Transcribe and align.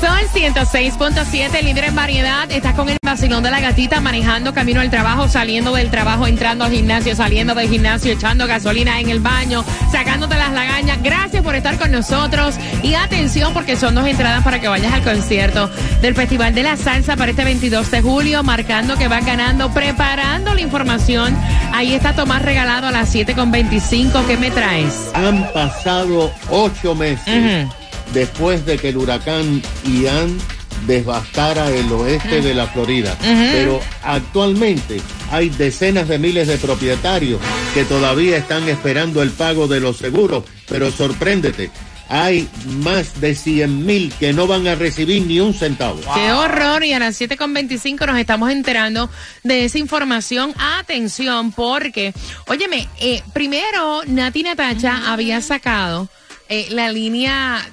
Sol 0.00 0.26
106.7, 0.32 1.62
líder 1.62 1.84
en 1.84 1.94
variedad. 1.94 2.50
Estás 2.50 2.74
con 2.74 2.88
el 2.88 2.96
vacilón 3.04 3.42
de 3.42 3.50
la 3.50 3.60
gatita, 3.60 4.00
manejando 4.00 4.54
camino 4.54 4.80
al 4.80 4.88
trabajo, 4.88 5.28
saliendo 5.28 5.74
del 5.74 5.90
trabajo, 5.90 6.26
entrando 6.26 6.64
al 6.64 6.72
gimnasio, 6.72 7.14
saliendo 7.14 7.54
del 7.54 7.68
gimnasio, 7.68 8.12
echando 8.12 8.46
gasolina 8.46 8.98
en 8.98 9.10
el 9.10 9.20
baño, 9.20 9.62
sacándote 9.92 10.38
las 10.38 10.52
lagañas. 10.52 11.02
Gracias 11.02 11.42
por 11.42 11.54
estar 11.54 11.76
con 11.78 11.90
nosotros. 11.92 12.54
Y 12.82 12.94
atención, 12.94 13.52
porque 13.52 13.76
son 13.76 13.94
dos 13.94 14.06
entradas 14.06 14.42
para 14.42 14.58
que 14.58 14.68
vayas 14.68 14.90
al 14.94 15.02
concierto 15.02 15.70
del 16.00 16.14
Festival 16.14 16.54
de 16.54 16.62
la 16.62 16.78
Salsa 16.78 17.16
para 17.16 17.32
este 17.32 17.44
22 17.44 17.90
de 17.90 18.00
julio, 18.00 18.42
marcando 18.42 18.96
que 18.96 19.06
vas 19.06 19.26
ganando, 19.26 19.70
preparando 19.70 20.54
la 20.54 20.62
información. 20.62 21.36
Ahí 21.74 21.92
está 21.92 22.14
Tomás 22.14 22.40
regalado 22.40 22.86
a 22.86 22.90
las 22.90 23.14
7.25. 23.14 24.26
¿Qué 24.26 24.38
me 24.38 24.50
traes? 24.50 25.10
Han 25.12 25.52
pasado 25.52 26.32
ocho 26.48 26.94
meses. 26.94 27.68
Después 28.12 28.66
de 28.66 28.78
que 28.78 28.90
el 28.90 28.96
huracán 28.96 29.62
Ian 29.84 30.38
devastara 30.86 31.70
el 31.70 31.90
oeste 31.92 32.40
de 32.40 32.54
la 32.54 32.66
Florida. 32.66 33.16
Pero 33.20 33.80
actualmente 34.02 35.00
hay 35.30 35.48
decenas 35.50 36.08
de 36.08 36.18
miles 36.18 36.48
de 36.48 36.58
propietarios 36.58 37.40
que 37.74 37.84
todavía 37.84 38.36
están 38.36 38.68
esperando 38.68 39.22
el 39.22 39.30
pago 39.30 39.68
de 39.68 39.80
los 39.80 39.98
seguros. 39.98 40.44
Pero 40.68 40.90
sorpréndete, 40.90 41.70
hay 42.08 42.48
más 42.82 43.20
de 43.20 43.34
100 43.34 43.86
mil 43.86 44.12
que 44.18 44.32
no 44.32 44.46
van 44.46 44.66
a 44.66 44.74
recibir 44.74 45.22
ni 45.22 45.38
un 45.38 45.54
centavo. 45.54 46.00
Qué 46.14 46.32
horror. 46.32 46.84
Y 46.84 46.92
a 46.92 46.98
las 46.98 47.20
7.25 47.20 48.06
nos 48.06 48.18
estamos 48.18 48.50
enterando 48.50 49.08
de 49.44 49.64
esa 49.64 49.78
información. 49.78 50.52
Atención, 50.58 51.52
porque, 51.52 52.12
óyeme, 52.48 52.88
eh, 53.00 53.22
primero 53.32 54.02
Nati 54.06 54.42
Natacha 54.42 55.12
había 55.12 55.40
sacado 55.40 56.08
eh, 56.48 56.66
la 56.70 56.90
línea 56.90 57.64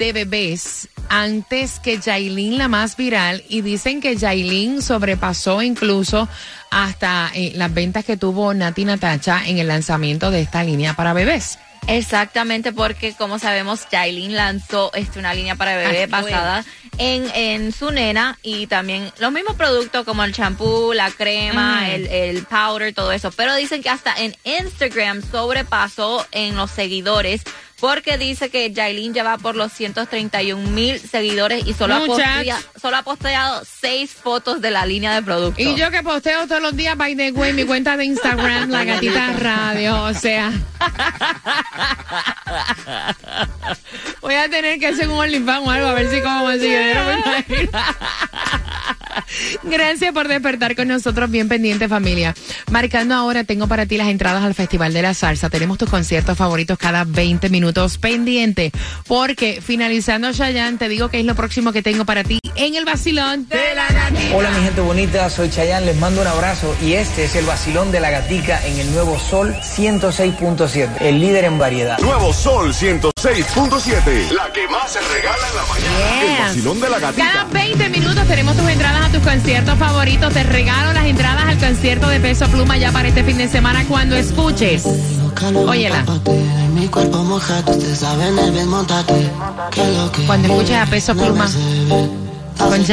de 0.00 0.12
bebés 0.14 0.88
antes 1.10 1.78
que 1.78 2.00
Jailin, 2.00 2.56
la 2.56 2.68
más 2.68 2.96
viral, 2.96 3.44
y 3.48 3.60
dicen 3.60 4.00
que 4.00 4.16
Jailin 4.18 4.80
sobrepasó 4.80 5.60
incluso 5.60 6.26
hasta 6.70 7.30
eh, 7.34 7.52
las 7.54 7.72
ventas 7.74 8.04
que 8.06 8.16
tuvo 8.16 8.54
Nati 8.54 8.84
Natacha 8.86 9.42
en 9.46 9.58
el 9.58 9.68
lanzamiento 9.68 10.30
de 10.30 10.40
esta 10.40 10.64
línea 10.64 10.94
para 10.94 11.12
bebés. 11.12 11.58
Exactamente, 11.86 12.72
porque 12.72 13.14
como 13.14 13.38
sabemos, 13.38 13.80
Jailin 13.90 14.34
lanzó 14.36 14.90
este, 14.94 15.18
una 15.18 15.34
línea 15.34 15.56
para 15.56 15.76
bebé 15.76 16.04
Ah, 16.04 16.06
basada 16.08 16.64
en, 16.98 17.24
en 17.34 17.72
su 17.72 17.90
nena 17.90 18.38
y 18.42 18.66
también 18.68 19.10
los 19.18 19.32
mismos 19.32 19.56
productos 19.56 20.04
como 20.04 20.22
el 20.24 20.32
champú, 20.32 20.92
la 20.94 21.10
crema, 21.10 21.80
Mm. 21.82 21.90
el, 21.90 22.06
el 22.06 22.42
powder, 22.44 22.94
todo 22.94 23.12
eso. 23.12 23.30
Pero 23.32 23.54
dicen 23.56 23.82
que 23.82 23.88
hasta 23.90 24.14
en 24.16 24.34
Instagram 24.44 25.22
sobrepasó 25.30 26.24
en 26.32 26.56
los 26.56 26.70
seguidores 26.70 27.42
porque 27.80 28.18
dice 28.18 28.50
que 28.50 28.72
Jailin 28.74 29.14
ya 29.14 29.24
va 29.24 29.38
por 29.38 29.56
los 29.56 29.72
131 29.72 30.70
mil 30.70 31.00
seguidores 31.00 31.66
y 31.66 31.72
solo 31.74 31.94
ha, 31.94 31.98
Muchachos. 32.00 32.24
postea- 32.36 32.80
solo 32.80 32.96
ha 32.98 33.02
posteado 33.02 33.62
seis 33.64 34.12
fotos 34.12 34.60
de 34.60 34.70
la 34.70 34.84
línea 34.86 35.14
de 35.14 35.22
productos. 35.22 35.64
Y 35.64 35.74
yo 35.76 35.90
que 35.90 36.02
posteo 36.02 36.46
todos 36.46 36.60
los 36.62 36.76
días, 36.76 36.96
by 36.96 37.16
the 37.16 37.32
way, 37.32 37.52
mi 37.52 37.64
cuenta 37.64 37.96
de 37.96 38.04
Instagram, 38.04 38.70
La 38.70 38.84
Gatita 38.84 39.32
Radio, 39.38 40.02
o 40.04 40.14
sea. 40.14 40.52
Voy 44.20 44.34
a 44.34 44.48
tener 44.48 44.78
que 44.78 44.88
hacer 44.88 45.08
un 45.08 45.18
OnlyFans 45.18 45.66
o 45.66 45.70
algo, 45.70 45.86
a 45.88 45.94
ver 45.94 46.10
si 46.10 46.20
como 46.20 46.44
más 46.44 46.56
imagino. 46.56 47.70
Gracias 49.62 50.12
por 50.12 50.28
despertar 50.28 50.76
con 50.76 50.88
nosotros, 50.88 51.30
bien 51.30 51.48
pendiente 51.48 51.88
familia. 51.88 52.34
Marcando 52.70 53.14
ahora, 53.14 53.44
tengo 53.44 53.68
para 53.68 53.86
ti 53.86 53.96
las 53.96 54.08
entradas 54.08 54.42
al 54.42 54.54
Festival 54.54 54.92
de 54.92 55.02
la 55.02 55.14
Salsa. 55.14 55.50
Tenemos 55.50 55.78
tus 55.78 55.88
conciertos 55.88 56.36
favoritos 56.36 56.78
cada 56.78 57.04
20 57.04 57.48
minutos 57.50 57.98
pendiente, 57.98 58.72
porque 59.06 59.60
finalizando 59.60 60.32
Chayanne, 60.32 60.78
te 60.78 60.88
digo 60.88 61.08
que 61.08 61.20
es 61.20 61.24
lo 61.24 61.34
próximo 61.34 61.72
que 61.72 61.82
tengo 61.82 62.04
para 62.04 62.24
ti 62.24 62.39
en 62.56 62.74
el 62.74 62.84
vacilón 62.84 63.48
de 63.48 63.74
la 63.74 63.88
gatita. 63.88 64.36
Hola 64.36 64.50
mi 64.50 64.64
gente 64.64 64.80
bonita, 64.80 65.30
soy 65.30 65.50
Chayanne, 65.50 65.86
les 65.86 65.96
mando 65.96 66.20
un 66.20 66.26
abrazo 66.26 66.74
y 66.82 66.94
este 66.94 67.24
es 67.24 67.34
el 67.36 67.46
vacilón 67.46 67.90
de 67.92 68.00
la 68.00 68.10
gatica 68.10 68.64
en 68.66 68.78
el 68.78 68.92
nuevo 68.92 69.18
Sol 69.18 69.54
106.7, 69.54 70.88
el 71.00 71.20
líder 71.20 71.44
en 71.44 71.58
variedad. 71.58 71.98
Nuevo 72.00 72.32
Sol 72.32 72.72
106.7. 72.72 74.30
La 74.30 74.52
que 74.52 74.66
más 74.68 74.92
se 74.92 75.00
regala 75.00 75.48
en 75.48 75.56
la 75.56 75.62
mañana. 75.66 76.22
El 76.22 76.42
vacilón 76.42 76.80
de 76.80 76.88
la 76.88 76.96
Cada 77.00 77.12
gatita. 77.12 77.46
20 77.52 77.88
minutos 77.90 78.26
tenemos 78.26 78.56
tus 78.56 78.68
entradas 78.68 79.06
a 79.06 79.12
tus 79.12 79.22
conciertos 79.22 79.78
favoritos. 79.78 80.32
Te 80.32 80.42
regalo 80.42 80.92
las 80.92 81.04
entradas 81.04 81.44
al 81.44 81.58
concierto 81.58 82.08
de 82.08 82.20
Peso 82.20 82.46
Pluma 82.48 82.76
ya 82.76 82.92
para 82.92 83.08
este 83.08 83.24
fin 83.24 83.38
de 83.38 83.48
semana 83.48 83.84
cuando 83.88 84.16
escuches. 84.16 84.84
Óyela. 85.66 86.04
Mi 86.74 86.86
cuerpo 86.88 87.18
mojado, 87.24 87.72
ustedes 87.72 87.98
saben 87.98 88.38
el 88.38 88.52
bien 88.52 88.68
montate. 88.68 89.30
Que 89.70 89.86
lo 89.92 90.10
que 90.12 90.22
Cuando 90.26 90.48
escuches 90.48 90.76
a 90.76 90.86
Peso 90.86 91.14
Pluma. 91.14 91.48
Con 92.60 92.84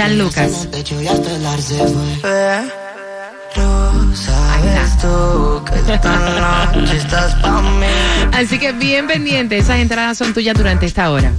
pa' 7.42 7.62
mí. 7.62 7.86
Así 8.34 8.60
que 8.60 8.72
bien 8.72 9.08
pendiente, 9.08 9.58
esas 9.58 9.80
entradas 9.80 10.18
son 10.18 10.34
tuyas 10.34 10.56
durante 10.56 10.86
esta 10.86 11.12
hora. 11.12 11.32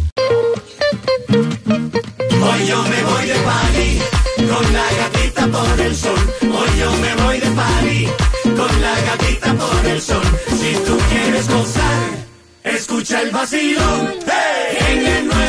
Hoy 1.29 2.67
yo 2.67 2.83
me 2.83 3.03
voy 3.03 3.27
de 3.27 3.35
party 3.35 3.99
con 4.47 4.73
la 4.73 4.85
gatita 4.99 5.47
por 5.47 5.81
el 5.81 5.97
sol. 5.97 6.35
Hoy 6.43 6.79
yo 6.79 6.93
me 6.97 7.15
voy 7.23 7.41
de 7.41 7.51
party 7.51 8.09
con 8.45 8.81
la 8.83 8.95
gatita 9.01 9.55
por 9.55 9.87
el 9.87 10.01
sol. 10.01 10.23
Si 10.49 10.75
tú 10.85 10.99
quieres 11.11 11.49
gozar, 11.49 12.09
escucha 12.65 13.23
el 13.23 13.31
vacilón. 13.31 14.15
¡Hey! 14.27 14.79
En 14.91 15.07
el 15.07 15.48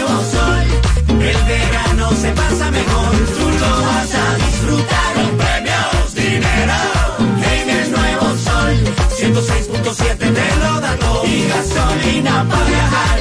el 1.31 1.43
verano 1.43 2.11
se 2.13 2.31
pasa 2.31 2.71
mejor. 2.71 3.11
Tú 3.37 3.45
lo 3.63 3.81
vas 3.87 4.13
a 4.15 4.35
disfrutar 4.35 5.13
con 5.15 5.37
premios, 5.37 6.15
dinero. 6.15 6.79
En 7.55 7.69
el 7.69 7.91
nuevo 7.91 8.37
sol, 8.37 8.73
106.7 9.17 10.17
te 10.17 10.55
lo 10.63 10.79
da 10.81 10.95
todo. 10.97 11.25
Y 11.25 11.47
gasolina 11.47 12.45
para 12.49 12.65
viajar, 12.65 13.18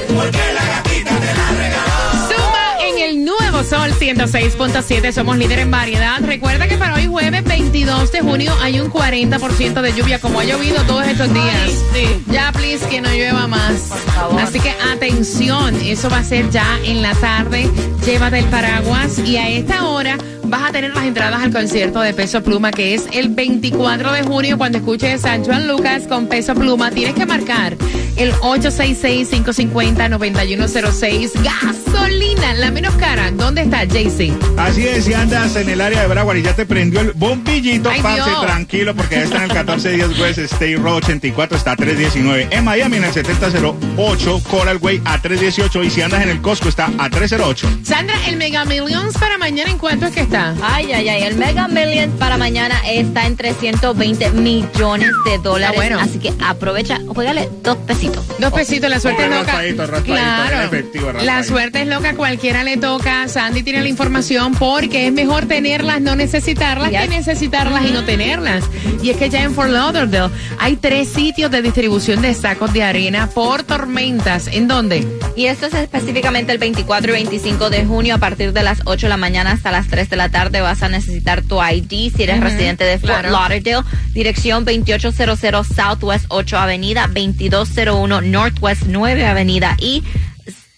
106.7. 3.99 5.13
Somos 5.13 5.37
líder 5.37 5.59
en 5.59 5.71
variedad. 5.71 6.21
Recuerda 6.21 6.69
que 6.69 6.77
para 6.77 6.95
hoy 6.95 7.07
jueves 7.07 7.43
22 7.45 8.13
de 8.13 8.21
junio 8.21 8.53
hay 8.63 8.81
un 8.81 8.91
40% 8.91 9.81
de 9.81 9.93
lluvia 9.93 10.21
como 10.21 10.41
ha 10.41 10.45
llovido 10.45 10.83
todos 10.85 11.07
estos 11.07 11.33
días. 11.33 11.85
Ya, 12.31 12.53
please, 12.53 12.87
que 12.89 13.01
no 13.01 13.11
llueva 13.11 13.47
más. 13.49 13.89
favor. 14.15 14.41
Así 14.41 14.61
que 14.61 14.71
atención, 14.93 15.75
eso 15.83 16.09
va 16.09 16.19
a 16.19 16.25
ser 16.25 16.49
ya 16.51 16.79
en 16.85 17.03
la 17.03 17.15
tarde. 17.15 17.69
Llévate 18.07 18.39
el 18.39 18.45
paraguas 18.47 19.19
y 19.19 19.37
a 19.37 19.49
esta 19.49 19.87
hora 19.89 20.17
vas 20.45 20.71
a 20.71 20.73
tener 20.73 20.95
las 20.95 21.05
entradas 21.05 21.43
al 21.43 21.53
concierto 21.53 22.01
de 22.01 22.15
Peso 22.15 22.43
Pluma 22.43 22.71
que 22.71 22.95
es 22.95 23.07
el 23.13 23.29
24 23.29 24.13
de 24.13 24.23
junio 24.23 24.57
cuando 24.57 24.79
escuches 24.79 25.25
a 25.25 25.39
Juan 25.39 25.69
Lucas 25.69 26.07
con 26.07 26.27
Peso 26.27 26.55
Pluma. 26.55 26.91
Tienes 26.91 27.15
que 27.15 27.27
marcar 27.27 27.77
el 28.19 28.33
866-550-9106. 28.35 31.31
Gasolina, 31.43 32.55
la 32.55 32.71
menos 32.71 32.95
cara. 32.95 33.31
¿Dónde 33.31 33.63
está, 33.63 33.85
JC? 33.85 34.33
Así 34.57 34.87
es, 34.87 35.05
si 35.05 35.15
andas 35.15 35.55
en 35.57 35.69
el 35.69 35.81
área 35.81 36.03
de 36.03 36.09
Broward 36.09 36.37
y 36.39 36.43
ya 36.43 36.55
te 36.55 36.67
prendió 36.67 37.01
el 37.01 37.13
bombillito, 37.13 37.91
Ay, 37.91 38.01
pase 38.03 38.23
Dios. 38.31 38.47
tranquilo 38.47 38.95
porque 38.95 39.17
ya 39.17 39.23
está 39.23 39.37
en 39.39 39.43
el 39.45 39.49
1410 39.49 40.19
West 40.21 40.39
State 40.39 40.77
Road 40.77 40.97
84, 40.97 41.57
está 41.57 41.73
a 41.73 41.77
319. 41.77 42.49
En 42.51 42.65
Miami 42.65 42.97
en 42.99 43.05
el 43.05 43.13
7008 43.13 44.43
Coral 44.51 44.79
Way 44.81 45.01
a 45.05 45.21
318 45.21 45.85
y 45.85 45.91
si 45.91 46.03
andas 46.03 46.23
en 46.23 46.29
el 46.31 46.41
Costco 46.41 46.69
está 46.69 46.91
a 46.99 47.09
308. 47.11 47.69
Sandra, 47.83 48.15
el 48.27 48.37
Mega 48.37 48.65
Millions 48.65 49.17
para 49.19 49.39
mañana, 49.39 49.71
¿en 49.71 49.79
cuánto 49.79 50.07
es 50.07 50.13
que 50.13 50.21
está? 50.21 50.53
está? 50.53 50.75
Ay, 50.75 50.93
ay, 50.93 51.09
ay. 51.09 51.23
El 51.23 51.37
Mega 51.37 51.69
Millions 51.69 52.15
para 52.19 52.37
mañana 52.37 52.81
está 52.87 53.27
en 53.27 53.37
320 53.37 54.31
millones 54.33 55.11
de 55.25 55.39
dólares. 55.39 55.71
Ah, 55.73 55.77
bueno. 55.77 55.99
Así 56.01 56.19
que 56.19 56.33
aprovecha, 56.45 56.99
juégale 57.09 57.49
dos 57.63 57.77
pesitos. 57.79 58.08
Dos 58.39 58.53
pesitos, 58.53 58.89
la 58.89 59.01
suerte 59.01 59.25
es 59.25 59.31
loca. 59.31 60.03
Claro, 60.05 60.63
efectivo, 60.63 61.13
la 61.13 61.43
suerte 61.43 61.83
es 61.83 61.89
loca, 61.89 62.15
cualquiera 62.15 62.63
le 62.63 62.77
toca. 62.77 63.27
Sandy 63.27 63.65
tiene 63.65 63.83
la 63.83 63.89
información 63.89 64.55
porque 64.55 65.09
es 65.09 65.13
mejor 65.13 65.47
tenerlas, 65.47 66.01
no 66.01 66.15
necesitarlas, 66.15 66.91
que 66.91 67.09
necesitarlas 67.09 67.87
y 67.87 67.91
no 67.91 68.05
tenerlas. 68.05 68.65
Y 69.03 69.11
es 69.11 69.17
que 69.17 69.29
ya 69.29 69.43
en 69.43 69.55
Fort 69.55 69.71
Lauderdale 69.71 70.33
hay 70.59 70.77
tres 70.77 71.09
sitios 71.09 71.51
de 71.51 71.63
distribución 71.63 72.23
de 72.23 72.33
sacos 72.33 72.73
de 72.73 72.85
arena 72.85 73.29
por 73.29 73.65
tormentas. 73.65 74.47
¿En 74.47 74.69
dónde? 74.69 75.05
Y 75.35 75.47
esto 75.47 75.67
es 75.67 75.75
específicamente 75.75 76.53
el 76.53 76.59
24 76.59 77.11
y 77.11 77.15
25 77.15 77.71
de 77.71 77.85
junio 77.87 78.15
a 78.15 78.19
partir 78.19 78.53
de 78.53 78.63
las 78.63 78.83
8 78.85 79.07
de 79.07 79.11
la 79.11 79.17
mañana 79.17 79.53
hasta 79.53 79.73
las 79.73 79.89
3 79.89 80.11
de 80.11 80.17
la 80.17 80.29
tarde 80.29 80.61
vas 80.61 80.83
a 80.83 80.89
necesitar 80.89 81.43
tu 81.43 81.61
ID 81.61 82.13
si 82.15 82.23
eres 82.23 82.41
residente 82.41 82.85
de 82.85 82.99
Fort 82.99 83.23
claro. 83.25 83.31
Lauderdale. 83.31 83.85
Dirección 84.13 84.65
2800 84.65 85.67
Southwest 85.67 86.27
8 86.29 86.59
Avenida, 86.59 87.09
2201 87.09 87.98
Northwest 88.07 88.83
9 88.87 89.27
Avenida 89.27 89.77
y 89.81 90.03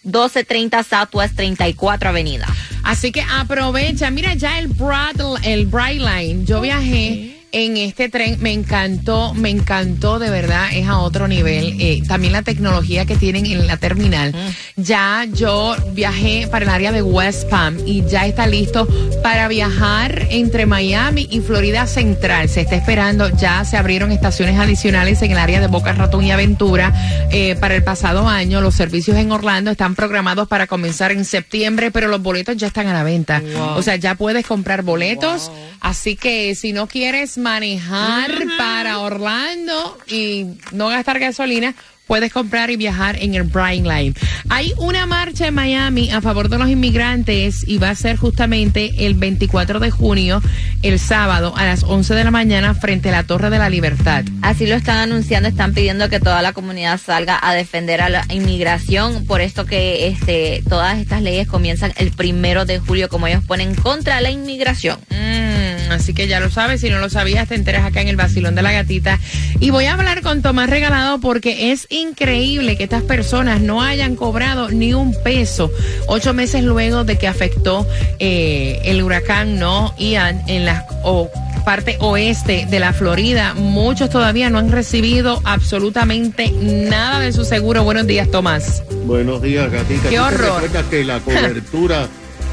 1230 0.04 0.82
Southwest 0.82 1.36
34 1.36 2.08
Avenida. 2.08 2.46
Así 2.82 3.12
que 3.12 3.22
aprovecha. 3.22 4.10
Mira 4.10 4.34
ya 4.34 4.58
el 4.58 4.68
Broad, 4.68 5.44
el 5.44 5.66
Brightline. 5.66 6.46
Yo 6.46 6.60
viajé 6.60 7.39
en 7.52 7.76
este 7.76 8.08
tren, 8.08 8.36
me 8.40 8.52
encantó, 8.52 9.34
me 9.34 9.50
encantó 9.50 10.18
de 10.18 10.30
verdad, 10.30 10.68
es 10.72 10.86
a 10.86 10.98
otro 10.98 11.26
nivel. 11.26 11.76
Eh, 11.80 12.02
también 12.06 12.32
la 12.32 12.42
tecnología 12.42 13.06
que 13.06 13.16
tienen 13.16 13.46
en 13.46 13.66
la 13.66 13.76
terminal. 13.76 14.34
Ya 14.76 15.26
yo 15.32 15.74
viajé 15.92 16.46
para 16.50 16.64
el 16.64 16.70
área 16.70 16.92
de 16.92 17.02
West 17.02 17.48
Palm 17.48 17.78
y 17.86 18.04
ya 18.06 18.26
está 18.26 18.46
listo 18.46 18.86
para 19.22 19.48
viajar 19.48 20.26
entre 20.30 20.66
Miami 20.66 21.26
y 21.30 21.40
Florida 21.40 21.86
Central. 21.86 22.48
Se 22.48 22.60
está 22.60 22.76
esperando, 22.76 23.28
ya 23.36 23.64
se 23.64 23.76
abrieron 23.76 24.12
estaciones 24.12 24.58
adicionales 24.58 25.20
en 25.22 25.32
el 25.32 25.38
área 25.38 25.60
de 25.60 25.66
Boca 25.66 25.92
Ratón 25.92 26.24
y 26.24 26.30
Aventura 26.30 26.92
eh, 27.32 27.56
para 27.56 27.74
el 27.74 27.82
pasado 27.82 28.28
año. 28.28 28.60
Los 28.60 28.74
servicios 28.74 29.16
en 29.16 29.32
Orlando 29.32 29.70
están 29.70 29.94
programados 29.94 30.46
para 30.48 30.66
comenzar 30.66 31.12
en 31.12 31.24
septiembre, 31.24 31.90
pero 31.90 32.08
los 32.08 32.22
boletos 32.22 32.56
ya 32.56 32.68
están 32.68 32.86
a 32.86 32.92
la 32.92 33.02
venta. 33.02 33.42
O 33.76 33.82
sea, 33.82 33.96
ya 33.96 34.14
puedes 34.14 34.46
comprar 34.46 34.82
boletos. 34.82 35.50
Así 35.80 36.14
que 36.14 36.54
si 36.54 36.72
no 36.72 36.86
quieres 36.86 37.39
manejar 37.40 38.30
para 38.56 39.00
Orlando 39.00 39.98
y 40.06 40.46
no 40.72 40.88
gastar 40.88 41.18
gasolina, 41.18 41.74
puedes 42.10 42.32
comprar 42.32 42.70
y 42.70 42.76
viajar 42.76 43.16
en 43.22 43.36
el 43.36 43.44
Bright 43.44 43.86
Line. 43.86 44.14
Hay 44.48 44.74
una 44.78 45.06
marcha 45.06 45.46
en 45.46 45.54
Miami 45.54 46.10
a 46.10 46.20
favor 46.20 46.48
de 46.48 46.58
los 46.58 46.68
inmigrantes 46.68 47.62
y 47.68 47.78
va 47.78 47.90
a 47.90 47.94
ser 47.94 48.16
justamente 48.16 49.06
el 49.06 49.14
24 49.14 49.78
de 49.78 49.92
junio, 49.92 50.42
el 50.82 50.98
sábado, 50.98 51.54
a 51.56 51.64
las 51.64 51.84
11 51.84 52.16
de 52.16 52.24
la 52.24 52.32
mañana, 52.32 52.74
frente 52.74 53.10
a 53.10 53.12
la 53.12 53.22
Torre 53.22 53.48
de 53.48 53.58
la 53.58 53.70
Libertad. 53.70 54.24
Así 54.42 54.66
lo 54.66 54.74
están 54.74 54.96
anunciando, 54.96 55.48
están 55.48 55.72
pidiendo 55.72 56.08
que 56.08 56.18
toda 56.18 56.42
la 56.42 56.52
comunidad 56.52 56.98
salga 56.98 57.38
a 57.40 57.54
defender 57.54 58.00
a 58.00 58.08
la 58.08 58.24
inmigración, 58.28 59.24
por 59.24 59.40
esto 59.40 59.64
que 59.64 60.08
este, 60.08 60.64
todas 60.68 60.98
estas 60.98 61.22
leyes 61.22 61.46
comienzan 61.46 61.92
el 61.96 62.10
primero 62.10 62.64
de 62.64 62.80
julio, 62.80 63.08
como 63.08 63.28
ellos 63.28 63.44
ponen 63.44 63.76
contra 63.76 64.20
la 64.20 64.32
inmigración. 64.32 64.98
Mm, 65.10 65.92
así 65.92 66.12
que 66.12 66.26
ya 66.26 66.40
lo 66.40 66.50
sabes, 66.50 66.80
si 66.80 66.90
no 66.90 66.98
lo 66.98 67.08
sabías, 67.08 67.46
te 67.46 67.54
enteras 67.54 67.84
acá 67.84 68.00
en 68.00 68.08
el 68.08 68.16
Basilón 68.16 68.56
de 68.56 68.62
la 68.62 68.72
Gatita. 68.72 69.20
Y 69.60 69.70
voy 69.70 69.84
a 69.84 69.92
hablar 69.92 70.22
con 70.22 70.42
Tomás 70.42 70.70
Regalado 70.70 71.20
porque 71.20 71.70
es 71.70 71.86
increíble 72.00 72.76
que 72.76 72.84
estas 72.84 73.02
personas 73.02 73.60
no 73.60 73.82
hayan 73.82 74.16
cobrado 74.16 74.68
ni 74.70 74.94
un 74.94 75.14
peso 75.22 75.70
ocho 76.06 76.34
meses 76.34 76.64
luego 76.64 77.04
de 77.04 77.16
que 77.18 77.26
afectó 77.28 77.86
eh, 78.18 78.80
el 78.84 79.02
huracán 79.02 79.58
no 79.58 79.94
Ian 79.98 80.42
en 80.48 80.64
la 80.64 80.86
o- 81.04 81.28
parte 81.64 81.96
oeste 82.00 82.66
de 82.70 82.80
la 82.80 82.92
Florida. 82.94 83.52
Muchos 83.54 84.08
todavía 84.08 84.48
no 84.48 84.58
han 84.58 84.72
recibido 84.72 85.40
absolutamente 85.44 86.50
nada 86.52 87.20
de 87.20 87.32
su 87.32 87.44
seguro. 87.44 87.84
Buenos 87.84 88.06
días, 88.06 88.30
Tomás. 88.30 88.82
Buenos 89.04 89.42
días, 89.42 89.70
gatita. 89.70 90.08
Qué 90.08 90.08
¿Tú 90.08 90.10
te 90.14 90.20
horror. 90.20 90.62
que 90.90 91.04
la 91.04 91.18
cobertura 91.24 92.08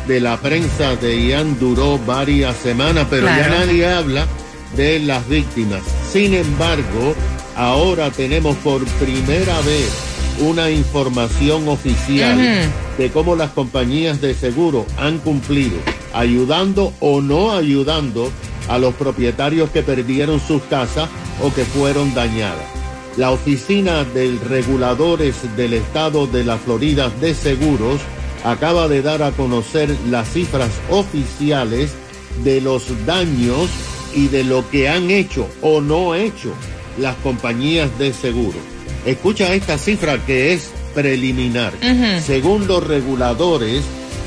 de 0.07 0.19
la 0.19 0.37
prensa 0.37 0.95
de 0.97 1.21
Ian 1.27 1.57
duró 1.59 1.97
varias 1.99 2.55
semanas, 2.57 3.07
pero 3.09 3.23
Claro. 3.23 3.41
ya 3.53 3.59
nadie 3.65 3.87
habla 3.87 4.25
de 4.75 4.99
las 4.99 5.27
víctimas. 5.29 5.81
Sin 6.11 6.33
embargo, 6.33 7.15
ahora 7.57 8.11
tenemos 8.11 8.55
por 8.57 8.85
primera 8.85 9.59
vez 9.61 9.89
una 10.39 10.69
información 10.69 11.67
oficial 11.67 12.37
de 12.97 13.09
cómo 13.09 13.35
las 13.35 13.51
compañías 13.51 14.21
de 14.21 14.35
seguro 14.35 14.85
han 14.97 15.17
cumplido, 15.17 15.77
ayudando 16.13 16.93
o 16.99 17.21
no 17.21 17.51
ayudando 17.51 18.31
a 18.69 18.77
los 18.77 18.93
propietarios 18.93 19.71
que 19.71 19.81
perdieron 19.81 20.39
sus 20.39 20.61
casas 20.63 21.09
o 21.41 21.51
que 21.51 21.65
fueron 21.65 22.13
dañadas. 22.13 22.65
La 23.17 23.31
Oficina 23.31 24.03
de 24.03 24.37
Reguladores 24.47 25.35
del 25.55 25.73
Estado 25.73 26.27
de 26.27 26.43
la 26.43 26.57
Florida 26.57 27.09
de 27.19 27.33
Seguros 27.33 27.99
acaba 28.43 28.87
de 28.87 29.01
dar 29.01 29.23
a 29.23 29.31
conocer 29.31 29.89
las 30.11 30.29
cifras 30.29 30.69
oficiales 30.91 31.93
de 32.43 32.61
los 32.61 32.85
daños 33.07 33.69
y 34.13 34.27
de 34.27 34.43
lo 34.43 34.69
que 34.69 34.87
han 34.87 35.09
hecho 35.09 35.47
o 35.63 35.81
no 35.81 36.13
hecho 36.13 36.53
las 36.97 37.15
compañías 37.17 37.97
de 37.99 38.13
seguro. 38.13 38.57
Escucha 39.05 39.53
esta 39.53 39.77
cifra 39.77 40.17
que 40.25 40.53
es 40.53 40.71
preliminar. 40.93 41.73
Según 42.21 42.67
los 42.67 42.85
reguladores, 42.85 43.83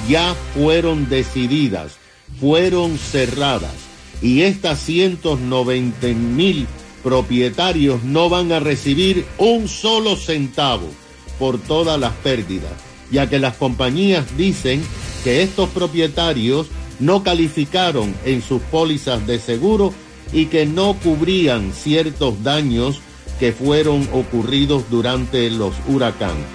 ya 0.08 0.36
fueron 0.54 1.10
decididas, 1.10 1.99
fueron 2.40 2.98
cerradas 2.98 3.74
y 4.22 4.42
estas 4.42 4.88
190.000 4.88 6.66
propietarios 7.04 8.04
no 8.04 8.30
van 8.30 8.52
a 8.52 8.60
recibir 8.60 9.26
un 9.38 9.68
solo 9.68 10.16
centavo 10.16 10.90
por 11.38 11.60
todas 11.60 12.00
las 12.00 12.14
pérdidas, 12.16 12.74
ya 13.12 13.30
que 13.30 13.40
las 13.40 13.56
compañías 13.56 14.26
dicen 14.38 14.84
que 15.24 15.42
estos 15.42 15.70
propietarios 15.70 16.68
no 17.00 17.24
calificaron 17.24 18.14
en 18.26 18.42
sus 18.42 18.62
pólizas 18.64 19.26
de 19.26 19.40
seguro 19.40 19.94
y 20.34 20.48
que 20.48 20.66
no 20.66 20.96
cubrían 21.02 21.72
ciertos 21.74 22.44
daños 22.44 23.00
que 23.40 23.54
fueron 23.54 24.08
ocurridos 24.12 24.84
durante 24.90 25.50
los 25.50 25.74
huracanes. 25.88 26.46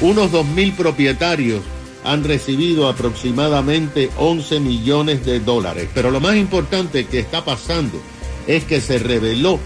Unos 0.00 0.32
2.000 0.32 0.74
propietarios 0.74 1.62
han 2.04 2.22
recibido 2.22 2.88
aproximadamente 2.88 4.10
11 4.16 4.60
millones 4.60 5.24
de 5.24 5.40
dólares. 5.40 5.88
Pero 5.94 6.10
lo 6.10 6.20
más 6.20 6.36
importante 6.36 7.06
que 7.06 7.18
está 7.18 7.44
pasando 7.44 8.00
es 8.46 8.64
que 8.64 8.80
se 8.80 8.98
reveló 8.98 9.58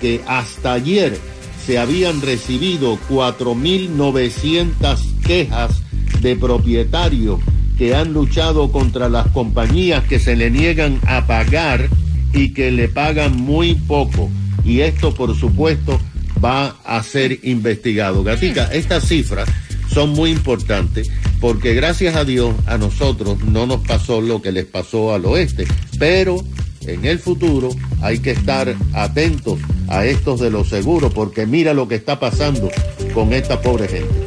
que 0.00 0.22
hasta 0.26 0.74
ayer 0.74 1.18
se 1.64 1.78
habían 1.78 2.20
recibido 2.20 2.98
4.900 3.08 5.20
quejas 5.22 5.82
de 6.20 6.36
propietarios 6.36 7.40
que 7.78 7.94
han 7.94 8.12
luchado 8.12 8.70
contra 8.70 9.08
las 9.08 9.28
compañías 9.28 10.04
que 10.04 10.18
se 10.18 10.36
le 10.36 10.50
niegan 10.50 11.00
a 11.06 11.26
pagar 11.26 11.88
y 12.32 12.52
que 12.52 12.70
le 12.70 12.88
pagan 12.88 13.36
muy 13.36 13.74
poco. 13.74 14.30
Y 14.64 14.80
esto, 14.80 15.14
por 15.14 15.34
supuesto, 15.34 15.98
va 16.44 16.76
a 16.84 17.02
ser 17.02 17.38
investigado. 17.42 18.22
Gatica, 18.22 18.66
estas 18.72 19.08
cifras 19.08 19.48
son 19.92 20.10
muy 20.10 20.30
importantes 20.30 21.10
porque 21.40 21.74
gracias 21.74 22.16
a 22.16 22.24
Dios 22.24 22.54
a 22.66 22.78
nosotros 22.78 23.38
no 23.40 23.66
nos 23.66 23.86
pasó 23.86 24.20
lo 24.20 24.42
que 24.42 24.52
les 24.52 24.64
pasó 24.64 25.14
al 25.14 25.24
oeste, 25.26 25.66
pero 25.98 26.42
en 26.86 27.04
el 27.04 27.18
futuro 27.18 27.70
hay 28.02 28.20
que 28.20 28.32
estar 28.32 28.74
atentos 28.94 29.58
a 29.88 30.04
estos 30.04 30.40
de 30.40 30.50
los 30.50 30.68
seguros 30.68 31.12
porque 31.12 31.46
mira 31.46 31.74
lo 31.74 31.88
que 31.88 31.96
está 31.96 32.18
pasando 32.18 32.70
con 33.12 33.32
esta 33.32 33.60
pobre 33.60 33.88
gente. 33.88 34.26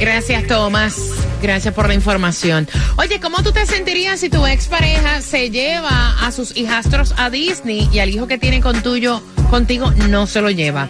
Gracias, 0.00 0.46
Tomás. 0.46 0.96
Gracias 1.42 1.74
por 1.74 1.88
la 1.88 1.94
información. 1.94 2.68
Oye, 2.96 3.20
¿cómo 3.20 3.42
tú 3.42 3.52
te 3.52 3.64
sentirías 3.66 4.20
si 4.20 4.28
tu 4.28 4.46
expareja 4.46 5.20
se 5.20 5.50
lleva 5.50 6.24
a 6.24 6.32
sus 6.32 6.56
hijastros 6.56 7.14
a 7.16 7.30
Disney 7.30 7.88
y 7.92 8.00
al 8.00 8.10
hijo 8.10 8.26
que 8.26 8.38
tiene 8.38 8.60
con 8.60 8.82
tuyo, 8.82 9.22
contigo 9.50 9.92
no 10.08 10.26
se 10.26 10.40
lo 10.40 10.50
lleva? 10.50 10.88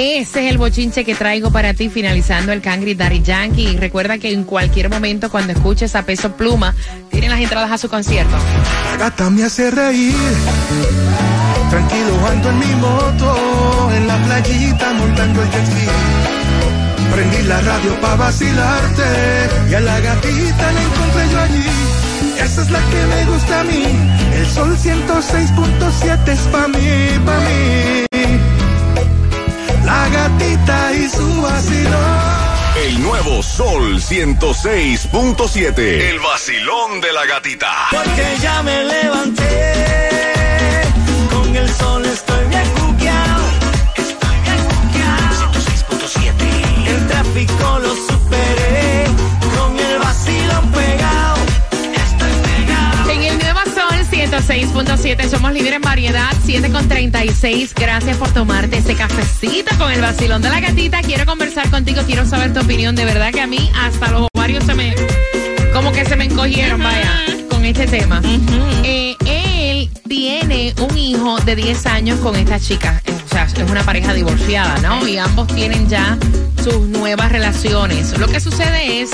Ese 0.00 0.46
es 0.46 0.52
el 0.52 0.58
bochinche 0.58 1.04
que 1.04 1.16
traigo 1.16 1.50
para 1.50 1.74
ti 1.74 1.88
finalizando 1.88 2.52
el 2.52 2.62
Cangri 2.62 2.94
Daddy 2.94 3.20
Yankee. 3.20 3.76
Recuerda 3.76 4.16
que 4.16 4.32
en 4.32 4.44
cualquier 4.44 4.88
momento 4.88 5.28
cuando 5.28 5.52
escuches 5.52 5.96
a 5.96 6.04
Peso 6.04 6.36
Pluma, 6.36 6.72
tienen 7.10 7.30
las 7.30 7.40
entradas 7.40 7.72
a 7.72 7.78
su 7.78 7.88
concierto. 7.88 8.36
La 8.92 8.96
gata 8.96 9.28
me 9.28 9.42
hace 9.42 9.72
reír. 9.72 10.14
Tranquilo 11.68 12.28
ando 12.28 12.50
en 12.50 12.58
mi 12.60 12.74
moto, 12.76 13.90
en 13.92 14.06
la 14.06 14.16
playita 14.24 14.92
montando 14.92 15.42
el 15.42 15.50
jet 15.50 15.66
ski. 15.66 15.86
Prendí 17.12 17.42
la 17.48 17.60
radio 17.60 18.00
pa' 18.00 18.14
vacilarte 18.14 19.02
y 19.68 19.74
a 19.74 19.80
la 19.80 19.98
gatita 19.98 20.72
la 20.74 20.80
encontré 20.80 21.28
yo 21.32 21.40
allí. 21.40 21.66
Esa 22.44 22.62
es 22.62 22.70
la 22.70 22.78
que 22.78 23.04
me 23.04 23.32
gusta 23.32 23.60
a 23.60 23.64
mí. 23.64 23.84
El 24.32 24.46
sol 24.46 24.76
106.7 24.76 26.28
es 26.28 26.40
pa' 26.52 26.68
mí, 26.68 27.18
pa' 27.26 27.40
mí. 27.40 28.07
La 29.88 30.06
gatita 30.10 30.92
y 30.92 31.08
su 31.08 31.40
vacilón. 31.40 31.94
El 32.84 33.02
nuevo 33.02 33.42
Sol 33.42 33.98
106.7. 33.98 35.78
El 35.78 36.18
vacilón 36.20 37.00
de 37.00 37.10
la 37.10 37.24
gatita. 37.24 37.72
Porque 37.90 38.36
ya 38.38 38.62
me 38.62 38.84
levanté. 38.84 39.72
Con 41.32 41.56
el 41.56 41.70
sol 41.70 41.97
106.7 54.38 55.28
somos 55.28 55.52
líderes 55.52 55.76
en 55.76 55.82
variedad, 55.82 56.30
7 56.44 56.70
con 56.70 56.86
36. 56.86 57.74
Gracias 57.74 58.16
por 58.18 58.30
tomarte 58.30 58.78
ese 58.78 58.94
cafecito 58.94 59.76
con 59.76 59.90
el 59.90 60.00
vacilón 60.00 60.42
de 60.42 60.48
la 60.48 60.60
gatita. 60.60 61.00
Quiero 61.02 61.26
conversar 61.26 61.68
contigo, 61.70 62.02
quiero 62.06 62.24
saber 62.24 62.54
tu 62.54 62.60
opinión. 62.60 62.94
De 62.94 63.04
verdad 63.04 63.32
que 63.32 63.40
a 63.40 63.48
mí 63.48 63.68
hasta 63.74 64.12
los 64.12 64.28
ovarios 64.32 64.64
se 64.64 64.74
me, 64.74 64.94
como 65.72 65.90
que 65.90 66.04
se 66.04 66.14
me 66.14 66.26
encogieron, 66.26 66.80
vaya, 66.80 67.24
con 67.50 67.64
este 67.64 67.88
tema. 67.88 68.22
Eh, 68.84 69.16
él 69.26 69.90
tiene 70.08 70.72
un 70.88 70.96
hijo 70.96 71.38
de 71.40 71.56
10 71.56 71.86
años 71.86 72.20
con 72.20 72.36
esta 72.36 72.60
chica. 72.60 73.02
O 73.26 73.28
sea, 73.28 73.42
es 73.44 73.70
una 73.70 73.82
pareja 73.82 74.14
divorciada, 74.14 74.78
¿no? 74.78 75.06
Y 75.06 75.18
ambos 75.18 75.48
tienen 75.48 75.88
ya 75.88 76.16
sus 76.70 76.88
nuevas 76.88 77.30
relaciones. 77.30 78.18
Lo 78.18 78.26
que 78.26 78.40
sucede 78.40 79.00
es 79.00 79.10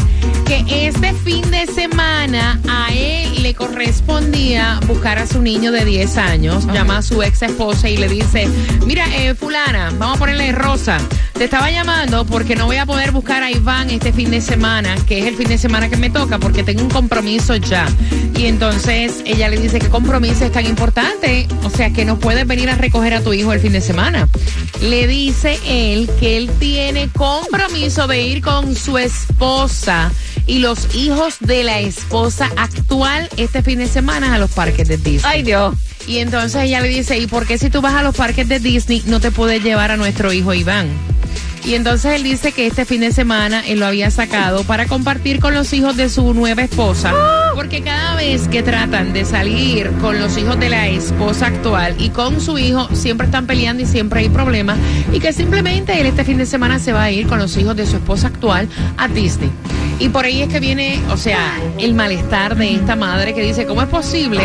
que 0.47 0.65
este 0.87 1.13
fin 1.13 1.49
de 1.51 1.67
semana 1.67 2.61
a 2.69 2.93
él 2.93 3.43
le 3.43 3.55
correspondía 3.55 4.81
buscar 4.87 5.19
a 5.19 5.27
su 5.27 5.41
niño 5.41 5.73
de 5.73 5.85
10 5.85 6.17
años, 6.17 6.67
llama 6.67 6.99
a 6.99 7.03
su 7.03 7.23
ex 7.23 7.43
esposa 7.43 7.89
y 7.89 7.97
le 7.97 8.09
dice, 8.09 8.49
mira, 8.87 9.07
eh, 9.15 9.35
fulana, 9.35 9.93
vamos 9.99 10.17
a 10.17 10.19
ponerle 10.19 10.53
rosa, 10.53 10.99
te 11.35 11.45
estaba 11.45 11.71
llamando 11.71 12.25
porque 12.25 12.57
no 12.57 12.67
voy 12.67 12.77
a 12.77 12.87
poder 12.87 13.11
buscar 13.11 13.43
a 13.43 13.51
Iván 13.51 13.91
este 13.91 14.13
fin 14.13 14.31
de 14.31 14.41
semana, 14.41 14.97
que 15.07 15.19
es 15.19 15.27
el 15.27 15.37
fin 15.37 15.49
de 15.49 15.59
semana 15.59 15.89
que 15.89 15.97
me 15.97 16.11
toca, 16.11 16.39
porque 16.39 16.63
tengo 16.63 16.83
un 16.83 16.91
compromiso 16.91 17.57
ya. 17.57 17.87
Y 18.37 18.47
entonces 18.47 19.23
ella 19.25 19.49
le 19.49 19.59
dice, 19.59 19.79
¿qué 19.79 19.89
compromiso 19.89 20.45
es 20.45 20.53
tan 20.53 20.67
importante? 20.67 21.47
O 21.65 21.71
sea, 21.71 21.91
que 21.91 22.05
no 22.05 22.19
puedes 22.19 22.47
venir 22.47 22.71
a 22.71 22.77
recoger 22.77 23.15
a 23.15 23.21
tu 23.21 23.33
hijo 23.33 23.53
el 23.53 23.61
fin 23.61 23.73
de 23.73 23.81
semana. 23.81 24.29
Le 24.81 25.07
dice 25.07 25.59
él 25.67 26.11
que 26.21 26.37
él 26.37 26.51
tiene 26.59 27.09
compromiso 27.45 28.07
de 28.07 28.23
ir 28.23 28.43
con 28.43 28.75
su 28.75 28.99
esposa 28.99 30.11
y 30.47 30.59
los 30.59 30.95
hijos 30.95 31.37
de 31.41 31.65
la 31.65 31.81
esposa 31.81 32.51
actual 32.57 33.29
este 33.37 33.63
fin 33.63 33.79
de 33.79 33.87
semana 33.87 34.35
a 34.35 34.39
los 34.39 34.51
parques 34.51 34.89
de 34.89 34.97
Disney. 34.97 35.21
Ay, 35.25 35.43
Dios. 35.43 35.75
Y 36.07 36.19
entonces 36.19 36.63
ella 36.63 36.81
le 36.81 36.89
dice, 36.89 37.19
¿y 37.19 37.27
por 37.27 37.47
qué 37.47 37.59
si 37.59 37.71
tú 37.71 37.81
vas 37.81 37.95
a 37.95 38.03
los 38.03 38.15
parques 38.15 38.49
de 38.49 38.61
Disney 38.61 39.03
no 39.07 39.21
te 39.21 39.31
puedes 39.31 39.63
llevar 39.63 39.91
a 39.91 39.97
nuestro 39.97 40.33
hijo 40.33 40.53
Iván? 40.55 40.89
Y 41.65 41.75
entonces 41.75 42.13
él 42.13 42.23
dice 42.23 42.53
que 42.53 42.67
este 42.67 42.85
fin 42.85 43.01
de 43.01 43.13
semana 43.13 43.63
él 43.67 43.81
lo 43.81 43.87
había 43.87 44.11
sacado 44.11 44.65
para 44.65 44.87
compartir 44.87 45.41
con 45.41 45.55
los 45.55 45.73
hijos 45.73 45.97
de 45.97 46.11
su 46.11 46.35
nueva 46.35 46.63
esposa. 46.63 47.15
Porque 47.55 47.83
cada 47.83 48.17
vez 48.17 48.49
que 48.49 48.63
tratan 48.63 49.13
de 49.13 49.25
salir 49.25 49.91
con 50.01 50.19
los 50.19 50.37
hijos 50.37 50.59
de 50.59 50.69
la 50.69 50.89
esposa 50.89 51.47
actual 51.47 51.95
y 51.99 52.11
con 52.11 52.41
su 52.41 52.59
hijo, 52.59 52.89
siempre 52.93 53.27
están 53.27 53.47
peleando 53.47 53.83
y 53.83 53.87
siempre 53.87 54.21
hay 54.21 54.29
problemas. 54.29 54.79
Y 55.13 55.21
que 55.21 55.33
simplemente 55.33 56.01
él 56.01 56.07
este 56.07 56.25
fin 56.25 56.39
de 56.39 56.47
semana 56.47 56.79
se 56.79 56.93
va 56.93 57.05
a 57.05 57.11
ir 57.11 57.27
con 57.27 57.39
los 57.39 57.57
hijos 57.57 57.77
de 57.77 57.87
su 57.87 57.97
esposa 57.97 58.29
actual 58.29 58.69
a 58.97 59.09
Disney. 59.09 59.51
Y 59.99 60.09
por 60.09 60.25
ahí 60.25 60.43
es 60.43 60.49
que 60.49 60.59
viene, 60.59 61.01
o 61.11 61.17
sea, 61.17 61.55
el 61.79 61.95
malestar 61.95 62.57
de 62.57 62.75
esta 62.75 62.97
madre 62.97 63.33
que 63.33 63.43
dice, 63.43 63.65
¿cómo 63.65 63.83
es 63.83 63.89
posible 63.89 64.41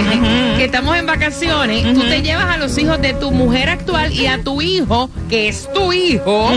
que 0.58 0.66
estamos 0.66 0.96
en 0.96 1.06
vacaciones, 1.06 1.94
tú 1.94 2.02
te 2.02 2.22
llevas 2.22 2.46
a 2.56 2.58
los 2.58 2.78
hijos 2.78 3.02
de 3.02 3.14
tu 3.14 3.32
mujer 3.32 3.70
actual 3.70 4.14
y 4.14 4.28
a 4.28 4.44
tu 4.44 4.62
hijo, 4.62 5.10
que 5.28 5.48
es 5.48 5.68
tu 5.74 5.92
hijo, 5.92 6.52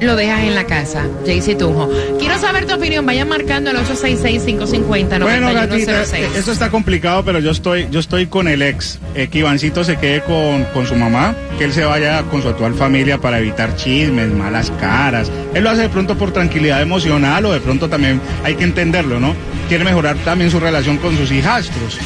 lo 0.00 0.16
dejas 0.16 0.40
en 0.40 0.54
la 0.54 0.64
casa? 0.64 1.06
Jaycee 1.26 1.54
Tunjo. 1.56 1.90
Quiero 2.18 2.38
saber 2.38 2.66
tu 2.66 2.74
opinión, 2.74 3.04
vayan 3.06 3.28
marcando 3.28 3.70
al 3.70 3.76
866-550-9106. 3.78 5.20
Bueno, 5.20 5.52
gatita, 5.52 6.02
eh, 6.16 6.28
eso 6.36 6.52
está 6.52 6.70
complicado, 6.70 7.24
pero 7.24 7.38
yo 7.38 7.50
estoy, 7.50 7.88
yo 7.90 8.00
estoy 8.00 8.26
con 8.26 8.48
el 8.48 8.62
ex. 8.62 8.98
Eh, 9.14 9.28
que 9.28 9.38
Ivancito 9.38 9.84
se 9.84 9.96
quede 9.96 10.22
con, 10.22 10.64
con 10.72 10.86
su 10.86 10.94
mamá, 10.94 11.34
que 11.58 11.64
él 11.64 11.72
se 11.72 11.84
vaya 11.84 12.22
con 12.24 12.42
su 12.42 12.48
actual 12.48 12.74
familia 12.74 13.18
para 13.18 13.38
evitar 13.38 13.76
chismes, 13.76 14.30
malas 14.32 14.70
caras. 14.80 15.30
Él 15.54 15.64
lo 15.64 15.70
hace 15.70 15.82
de 15.82 15.88
pronto 15.88 16.16
por 16.16 16.32
tranquilidad 16.32 16.80
emocional 16.80 17.44
o 17.46 17.52
de 17.52 17.60
pronto 17.60 17.88
también 17.88 18.20
hay 18.44 18.54
que 18.54 18.64
entenderlo, 18.64 19.20
¿no? 19.20 19.34
Quiere 19.68 19.84
mejorar 19.84 20.16
también 20.24 20.50
su 20.50 20.58
relación 20.58 20.96
con 20.98 21.16
sus 21.16 21.30
hijastros. 21.30 21.98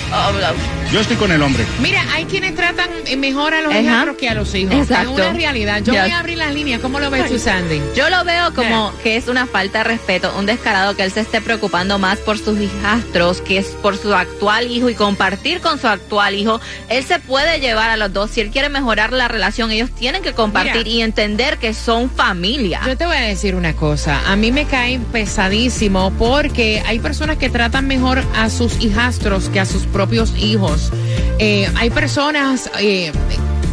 Yo 0.92 1.00
estoy 1.00 1.16
con 1.16 1.32
el 1.32 1.40
hombre. 1.42 1.64
Mira, 1.80 2.04
hay 2.12 2.24
quienes 2.26 2.54
tratan 2.54 2.90
mejor 3.18 3.54
a 3.54 3.62
los 3.62 3.70
Ajá. 3.72 3.80
hijastros 3.80 4.16
que 4.16 4.28
a 4.28 4.34
los 4.34 4.54
hijos. 4.54 4.74
Exacto. 4.74 5.12
Es 5.12 5.18
una 5.18 5.32
realidad. 5.32 5.82
Yo 5.82 5.92
voy 5.92 6.10
a 6.10 6.18
abrir 6.18 6.38
las 6.38 6.52
líneas. 6.54 6.80
¿Cómo 6.80 7.00
lo 7.00 7.10
ves 7.10 7.28
tú, 7.30 7.38
Sandy? 7.38 7.80
Yo 7.94 8.10
lo 8.10 8.24
veo 8.24 8.52
como 8.54 8.92
que 9.02 9.16
es 9.16 9.28
una 9.28 9.46
falta 9.46 9.78
de 9.78 9.84
respeto, 9.84 10.34
un 10.36 10.46
descarado 10.46 10.96
que 10.96 11.04
él 11.04 11.12
se 11.12 11.20
esté 11.20 11.40
preocupando 11.40 11.98
más 11.98 12.18
por 12.18 12.38
sus 12.38 12.60
hijastros 12.60 13.40
que 13.40 13.58
es 13.58 13.66
por 13.66 13.96
su 13.96 14.14
actual 14.14 14.70
hijo 14.70 14.88
y 14.88 14.94
compartir 14.94 15.60
con 15.60 15.78
su 15.78 15.86
actual 15.86 16.34
hijo. 16.34 16.60
Él 16.88 17.04
se 17.04 17.18
puede 17.20 17.60
llevar 17.60 17.90
a 17.90 17.96
los 17.96 18.12
dos. 18.12 18.30
Si 18.30 18.40
él 18.40 18.50
quiere 18.50 18.68
mejorar 18.68 19.12
la 19.12 19.28
relación, 19.28 19.70
ellos 19.70 19.90
tienen 19.90 20.22
que 20.22 20.32
compartir 20.32 20.84
Mira. 20.84 20.88
y 20.88 21.02
entender 21.02 21.58
que 21.58 21.72
son 21.72 22.10
familia. 22.10 22.80
Yo 22.86 22.96
te 22.96 23.06
voy 23.06 23.16
a 23.16 23.20
decir 23.20 23.54
una 23.54 23.74
cosa, 23.74 24.20
a 24.26 24.36
mí 24.36 24.50
me 24.50 24.64
cae 24.64 24.98
pesadísimo 25.12 26.12
porque 26.18 26.82
hay 26.86 26.98
personas 26.98 27.38
que 27.38 27.50
tratan 27.50 27.86
mejor 27.86 28.22
a 28.34 28.50
sus 28.50 28.80
hijastros 28.82 29.48
que 29.48 29.60
a 29.60 29.66
sus 29.66 29.86
propios 29.86 30.34
hijos. 30.36 30.90
Eh, 31.38 31.70
hay 31.76 31.90
personas 31.90 32.70
eh, 32.78 33.12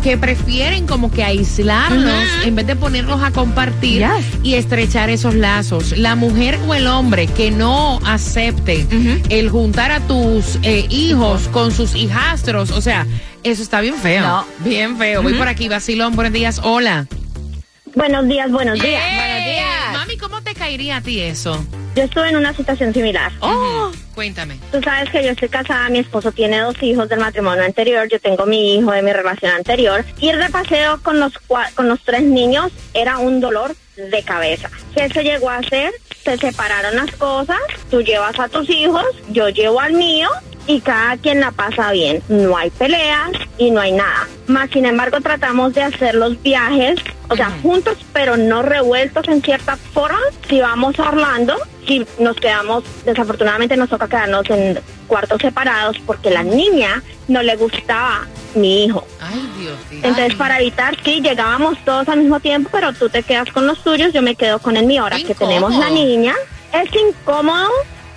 que 0.02 0.18
prefieren 0.18 0.88
como 0.88 1.12
que 1.12 1.24
aislarlos 1.24 2.14
en 2.44 2.56
vez 2.56 2.66
de 2.68 2.76
ponerlos 2.76 3.22
a 3.22 3.32
compartir 3.32 4.00
Yes. 4.02 4.26
y 4.44 4.56
estrechar 4.56 5.10
esos 5.10 5.36
lazos. 5.36 5.98
La 5.98 6.16
mujer 6.16 6.58
o 6.68 6.74
el 6.74 6.88
hombre 6.88 7.28
que 7.28 7.52
no 7.52 8.00
acepte 8.06 8.86
el 9.30 9.50
juntar 9.50 9.92
a 9.92 10.00
tus 10.02 10.58
eh, 10.64 10.86
hijos 10.90 11.48
con 11.50 11.72
sus 11.72 11.96
hijastros, 11.96 12.72
o 12.72 12.82
sea, 12.82 13.06
eso 13.44 13.62
está 13.64 13.82
bien 13.82 13.96
feo. 13.96 14.22
No. 14.22 14.46
Bien 14.60 14.98
feo. 14.98 15.22
Voy 15.22 15.34
por 15.36 15.48
aquí, 15.48 15.68
Basilón, 15.70 16.16
buenos 16.16 16.34
días, 16.34 16.60
hola. 16.64 17.08
Buenos 17.96 18.28
días, 18.28 18.50
buenos 18.52 18.80
días. 18.80 19.04
Buenos 19.16 19.46
días. 19.46 19.94
Mami, 19.94 20.18
¿cómo 20.18 20.42
te 20.42 20.54
caería 20.54 20.98
a 20.98 21.02
ti 21.02 21.20
eso? 21.20 21.64
Yo 21.96 22.04
estuve 22.04 22.30
en 22.30 22.38
una 22.38 22.54
situación 22.54 22.94
similar. 22.94 23.32
Oh, 23.42 23.92
cuéntame. 24.14 24.60
Tú 24.72 24.82
sabes 24.82 25.10
que 25.10 25.24
yo 25.24 25.32
estoy 25.32 25.50
casada, 25.50 25.90
mi 25.90 26.00
esposo 26.00 26.32
tiene 26.32 26.60
dos 26.60 26.82
hijos 26.82 27.10
del 27.10 27.20
matrimonio 27.20 27.64
anterior, 27.64 28.08
yo 28.08 28.20
tengo 28.20 28.46
mi 28.46 28.76
hijo 28.76 28.92
de 28.92 29.02
mi 29.02 29.14
relación 29.14 29.54
anterior. 29.54 30.06
Ir 30.20 30.38
de 30.38 30.50
paseo 30.50 31.02
con 31.02 31.20
los, 31.20 31.34
con 31.76 31.88
los 31.88 32.02
tres 32.04 32.24
niños 32.24 32.72
era 32.94 33.18
un 33.18 33.40
dolor 33.40 33.76
de 33.96 34.24
cabeza. 34.24 34.70
¿Qué 34.96 35.10
se 35.10 35.24
llegó 35.24 35.50
a 35.50 35.58
hacer? 35.58 35.94
Se 36.24 36.38
separaron 36.38 36.96
las 36.96 37.12
cosas, 37.14 37.58
tú 37.90 38.02
llevas 38.02 38.40
a 38.40 38.48
tus 38.48 38.70
hijos, 38.70 39.06
yo 39.30 39.50
llevo 39.50 39.80
al 39.80 39.94
mío 39.94 40.30
y 40.68 40.82
cada 40.82 41.18
quien 41.18 41.40
la 41.40 41.52
pasa 41.52 41.92
bien. 41.92 42.22
No 42.30 42.58
hay 42.58 42.70
peleas 42.70 43.32
y 43.58 43.72
no 43.72 43.82
hay 43.82 43.92
nada. 43.92 44.28
Más 44.48 44.70
sin 44.70 44.86
embargo 44.86 45.20
tratamos 45.22 45.74
de 45.74 45.84
hacer 45.84 46.16
los 46.16 46.42
viajes, 46.42 47.00
o 47.30 47.36
sea, 47.36 47.52
juntos 47.62 47.98
pero 48.14 48.38
no 48.38 48.62
revueltos 48.62 49.28
en 49.28 49.42
cierta 49.42 49.76
forma. 49.76 50.20
Si 50.48 50.60
vamos 50.60 51.00
a 51.00 51.10
Orlando, 51.10 51.56
si 51.88 52.06
nos 52.20 52.36
quedamos, 52.36 52.84
desafortunadamente 53.06 53.78
nos 53.78 53.90
toca 53.90 54.08
quedarnos 54.08 54.50
en 54.50 54.80
cuartos 55.08 55.42
separados 55.42 55.98
porque 56.06 56.30
la 56.30 56.44
niña 56.44 57.04
no 57.28 57.42
le 57.42 57.56
gustaba 57.56 58.28
mi 58.56 58.86
hijo. 58.86 59.06
Ay, 59.20 59.50
Dios. 59.60 59.78
Entonces, 59.92 60.36
para 60.36 60.60
evitar, 60.60 60.96
sí, 61.04 61.22
llegábamos 61.22 61.78
todos 61.86 62.08
al 62.10 62.20
mismo 62.20 62.40
tiempo, 62.40 62.70
pero 62.72 62.94
tú 62.94 63.10
te 63.10 63.24
quedas 63.24 63.52
con 63.52 63.68
los 63.68 63.84
tuyos, 63.84 64.14
yo 64.14 64.22
me 64.22 64.36
quedo 64.36 64.60
con 64.60 64.78
el 64.78 64.86
mío. 64.86 65.04
Ahora 65.04 65.18
que 65.18 65.36
tenemos 65.36 65.76
la 65.76 65.90
niña, 65.90 66.36
es 66.74 66.90
incómodo, 66.96 67.70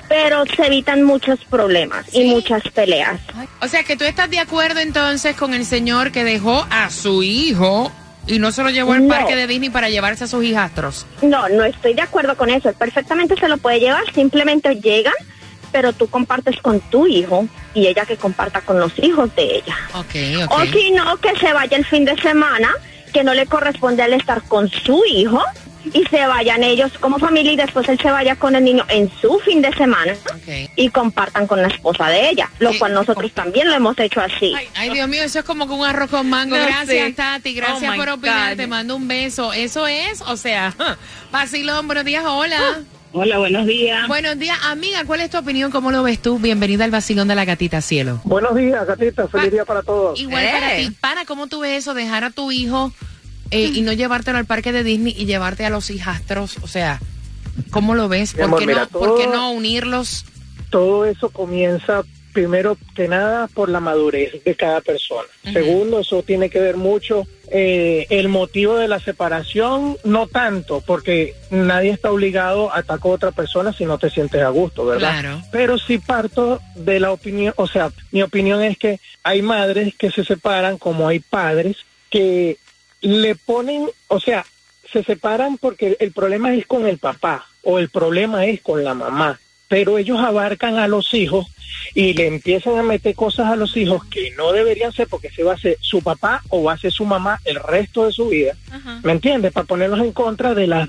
pero 0.09 0.45
se 0.47 0.67
evitan 0.67 1.03
muchos 1.03 1.39
problemas 1.51 2.07
y 2.13 2.25
muchas 2.25 2.63
peleas. 2.75 3.21
O 3.61 3.69
sea, 3.69 3.83
que 3.85 3.97
tú 3.97 4.05
estás 4.05 4.31
de 4.31 4.39
acuerdo 4.39 4.81
entonces 4.81 5.37
con 5.37 5.55
el 5.55 5.65
señor 5.65 6.13
que 6.13 6.25
dejó 6.25 6.67
a 6.71 6.91
su 6.91 7.23
hijo 7.23 7.91
y 8.27 8.39
no 8.39 8.53
se 8.53 8.63
lo 8.63 8.71
llevó 8.71 8.93
al 8.93 9.07
No. 9.07 9.15
parque 9.15 9.37
de 9.37 9.47
Disney 9.47 9.71
para 9.71 9.89
llevarse 9.91 10.25
a 10.25 10.27
sus 10.27 10.45
hijastros. 10.45 11.07
No, 11.23 11.49
no 11.49 11.65
estoy 11.65 11.95
de 11.95 12.03
acuerdo 12.03 12.37
con 12.37 12.51
eso. 12.51 12.73
Perfectamente 12.73 13.37
se 13.39 13.49
lo 13.49 13.57
puede 13.59 13.81
llevar, 13.81 14.03
simplemente 14.15 14.75
llegan, 14.77 15.13
pero 15.73 15.93
tú 15.93 16.09
compartes 16.09 16.57
con 16.63 16.81
tu 16.81 17.07
hijo 17.07 17.47
y 17.75 17.87
ella 17.87 18.05
que 18.07 18.17
comparta 18.17 18.61
con 18.63 18.79
los 18.79 18.93
hijos 18.99 19.35
de 19.37 19.57
ella. 19.57 19.77
Ok, 19.95 20.51
O 20.51 20.65
si 20.67 20.91
no, 20.93 21.17
que 21.19 21.37
se 21.39 21.53
vaya 21.53 21.77
el 21.77 21.85
fin 21.85 22.05
de 22.05 22.17
semana, 22.21 22.71
que 23.13 23.23
no 23.25 23.35
le 23.35 23.47
corresponde 23.47 24.03
a 24.03 24.07
él 24.07 24.15
estar 24.15 24.43
con 24.43 24.69
su 24.71 25.03
hijo 25.07 25.43
y 25.93 26.05
se 26.07 26.27
vayan 26.27 26.63
ellos 26.63 26.93
como 27.01 27.19
familia 27.19 27.53
y 27.53 27.57
después 27.57 27.89
él 27.89 27.99
se 28.01 28.11
vaya 28.11 28.37
con 28.37 28.55
el 28.57 28.65
niño 28.65 28.85
en 28.89 29.11
su 29.21 29.39
fin 29.41 29.61
de 29.63 29.73
semana 29.75 30.15
y 30.77 30.89
compartan 30.91 31.47
con 31.47 31.61
la 31.63 31.69
esposa 31.69 32.09
de 32.09 32.31
ella, 32.31 32.51
lo 32.59 32.77
cual 32.79 32.95
nosotros 32.95 33.31
también 33.33 33.69
lo 33.69 33.75
hemos 33.75 33.99
hecho 33.99 34.21
así. 34.21 34.55
Ay, 34.75 34.91
Dios 34.91 35.09
mío, 35.09 35.23
eso 35.23 35.41
es 35.41 35.45
como 35.45 35.67
con 35.67 35.81
un 35.81 35.87
arroz 35.87 36.11
con 36.11 36.29
mango. 36.29 36.57
No 36.57 36.63
gracias, 36.63 36.87
sé. 36.87 37.13
Tati. 37.13 37.55
Gracias 37.55 37.91
Oh, 37.91 37.93
my 37.93 37.99
por 37.99 38.09
opinar. 38.09 38.51
God. 38.53 38.57
Te 38.57 38.67
mando 38.67 38.97
un 38.97 39.07
beso. 39.09 39.53
Eso 39.53 39.87
es, 39.87 40.21
o 40.23 40.37
sea, 40.37 40.75
vacilón. 41.33 41.87
Buenos 41.87 42.05
días, 42.05 42.25
hola. 42.27 42.81
Hola, 43.13 43.39
buenos 43.39 43.65
días. 43.67 44.09
Buenos 44.09 44.39
días, 44.39 44.59
amiga. 44.65 45.05
¿Cuál 45.05 45.21
es 45.21 45.31
tu 45.31 45.39
opinión? 45.39 45.71
¿Cómo 45.71 45.93
lo 45.93 46.03
ves 46.03 46.21
tú? 46.21 46.39
Bienvenida 46.41 46.85
al 46.85 46.91
vacilón 46.91 47.29
de 47.29 47.37
la 47.37 47.45
gatita 47.45 47.81
cielo. 47.81 48.21
Buenos 48.25 48.57
días, 48.57 48.85
gatita. 48.87 49.29
Feliz 49.29 49.53
día 49.53 49.65
para 49.65 49.83
todos. 49.83 50.19
Igual 50.21 50.45
para 50.51 50.77
ti. 50.77 50.91
Pana, 51.01 51.25
¿cómo 51.25 51.47
tú 51.47 51.61
ves 51.61 51.79
eso? 51.79 51.95
Dejar 51.95 52.25
a 52.25 52.31
tu 52.31 52.51
hijo 52.51 52.93
eh, 53.55 53.71
y 53.73 53.83
no 53.83 53.93
llevártelo 53.93 54.39
al 54.39 54.47
parque 54.47 54.73
de 54.73 54.83
Disney 54.83 55.15
y 55.17 55.27
llevarte 55.27 55.65
a 55.65 55.71
los 55.71 55.91
hijastros. 55.91 56.57
O 56.63 56.67
sea, 56.67 57.01
¿cómo 57.71 57.95
lo 57.95 58.09
ves? 58.09 58.35
¿Por 58.35 58.43
amor, 58.43 58.59
qué, 58.59 58.67
mira, 58.67 58.89
no, 58.93 58.99
¿Por 58.99 59.17
qué 59.17 59.27
no 59.27 59.53
unirlos? 59.53 60.25
Todo 60.71 61.07
eso 61.07 61.31
comienza 61.31 62.03
primero 62.33 62.77
que 62.97 63.07
nada 63.07 63.47
por 63.47 63.69
la 63.69 63.81
madurez 63.81 64.43
de 64.45 64.55
cada 64.57 64.81
persona. 64.81 65.29
Segundo, 65.53 66.01
eso 66.01 66.23
tiene 66.25 66.51
que 66.51 66.59
ver 66.59 66.77
mucho 66.77 67.27
eh, 67.49 68.07
el 68.11 68.29
motivo 68.29 68.77
de 68.77 68.89
la 68.89 68.99
separación, 68.99 69.97
no 70.03 70.27
tanto, 70.27 70.83
porque 70.85 71.35
nadie 71.51 71.91
está 71.91 72.11
obligado 72.11 72.73
a 72.73 72.79
atacar 72.79 73.13
a 73.13 73.15
otra 73.15 73.31
persona 73.31 73.73
si 73.73 73.85
no 73.87 73.99
te 73.99 74.11
sientes 74.11 74.43
a 74.43 74.49
gusto, 74.49 74.85
¿verdad? 74.85 75.21
Claro. 75.21 75.43
Pero 75.53 75.79
sí 75.79 75.99
parto 75.99 76.61
de 76.75 76.99
la 76.99 77.13
opinión, 77.13 77.55
o 77.57 77.69
sea, 77.69 77.93
mi 78.11 78.23
opinión 78.23 78.63
es 78.63 78.77
que 78.77 78.99
hay 79.23 79.41
madres 79.41 79.95
que 79.97 80.11
se 80.11 80.25
separan 80.25 80.77
como 80.77 81.07
hay 81.07 81.21
padres 81.21 81.77
que 82.11 82.59
le 83.05 83.35
ponen, 83.35 83.89
o 84.09 84.19
sea, 84.19 84.45
se 84.91 85.05
separan 85.05 85.59
porque 85.59 85.97
el 86.01 86.13
problema 86.13 86.55
es 86.55 86.67
con 86.67 86.87
el 86.87 86.99
papá 86.99 87.47
o 87.63 87.79
el 87.79 87.89
problema 87.91 88.47
es 88.47 88.63
con 88.63 88.83
la 88.83 88.95
mamá, 88.95 89.39
pero 89.69 89.99
ellos 89.99 90.19
abarcan 90.21 90.79
a 90.79 90.89
los 90.89 91.13
hijos 91.15 91.47
y 91.95 92.15
le 92.15 92.27
empiezan 92.27 92.79
a 92.79 92.83
meter 92.83 93.15
cosas 93.15 93.47
a 93.47 93.57
los 93.57 93.77
hijos 93.77 94.05
que 94.07 94.31
no 94.33 94.53
deberían 94.53 94.93
ser 94.93 95.07
porque 95.09 95.31
se 95.31 95.43
va 95.43 95.55
a 95.55 95.59
ser 95.59 95.77
su 95.81 96.01
papá 96.03 96.43
o 96.49 96.63
va 96.63 96.73
a 96.73 96.79
ser 96.79 96.93
su 96.93 97.05
mamá 97.05 97.41
el 97.45 97.57
resto 97.57 98.07
de 98.07 98.13
su 98.13 98.29
vida, 98.29 98.57
¿me 99.03 99.13
entiendes? 99.13 99.53
Para 99.53 99.67
ponerlos 99.67 100.01
en 100.01 100.13
contra 100.13 100.55
de 100.55 100.67
las 100.67 100.89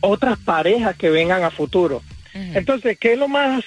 otras 0.00 0.38
parejas 0.38 0.96
que 0.96 1.10
vengan 1.10 1.44
a 1.44 1.50
futuro. 1.50 2.02
Entonces, 2.32 2.98
¿qué 2.98 3.12
es 3.12 3.18
lo 3.18 3.28
más 3.28 3.64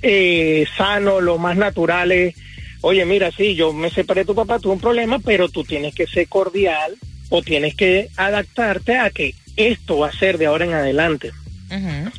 eh, 0.00 0.66
sano, 0.76 1.20
lo 1.20 1.36
más 1.36 1.56
natural 1.56 2.12
es, 2.12 2.34
oye, 2.82 3.04
mira, 3.04 3.30
sí, 3.32 3.54
yo 3.54 3.72
me 3.72 3.90
separé 3.90 4.20
de 4.20 4.26
tu 4.26 4.34
papá, 4.34 4.58
tuve 4.58 4.74
un 4.74 4.80
problema, 4.80 5.18
pero 5.18 5.48
tú 5.48 5.64
tienes 5.64 5.94
que 5.94 6.06
ser 6.06 6.28
cordial 6.28 6.96
o 7.30 7.42
tienes 7.42 7.74
que 7.74 8.08
adaptarte 8.16 8.98
a 8.98 9.10
que 9.10 9.34
esto 9.56 9.98
va 9.98 10.08
a 10.08 10.12
ser 10.12 10.38
de 10.38 10.46
ahora 10.46 10.66
en 10.66 10.74
adelante. 10.74 11.32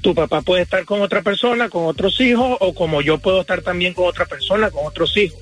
Tu 0.02 0.16
papá 0.16 0.42
puede 0.42 0.64
estar 0.64 0.84
con 0.84 1.02
otra 1.02 1.22
persona, 1.22 1.70
con 1.70 1.86
otros 1.86 2.20
hijos, 2.20 2.58
o 2.60 2.74
como 2.74 3.02
yo 3.02 3.20
puedo 3.20 3.42
estar 3.42 3.62
también 3.62 3.94
con 3.94 4.08
otra 4.08 4.26
persona, 4.26 4.72
con 4.72 4.88
otros 4.88 5.16
hijos. 5.16 5.40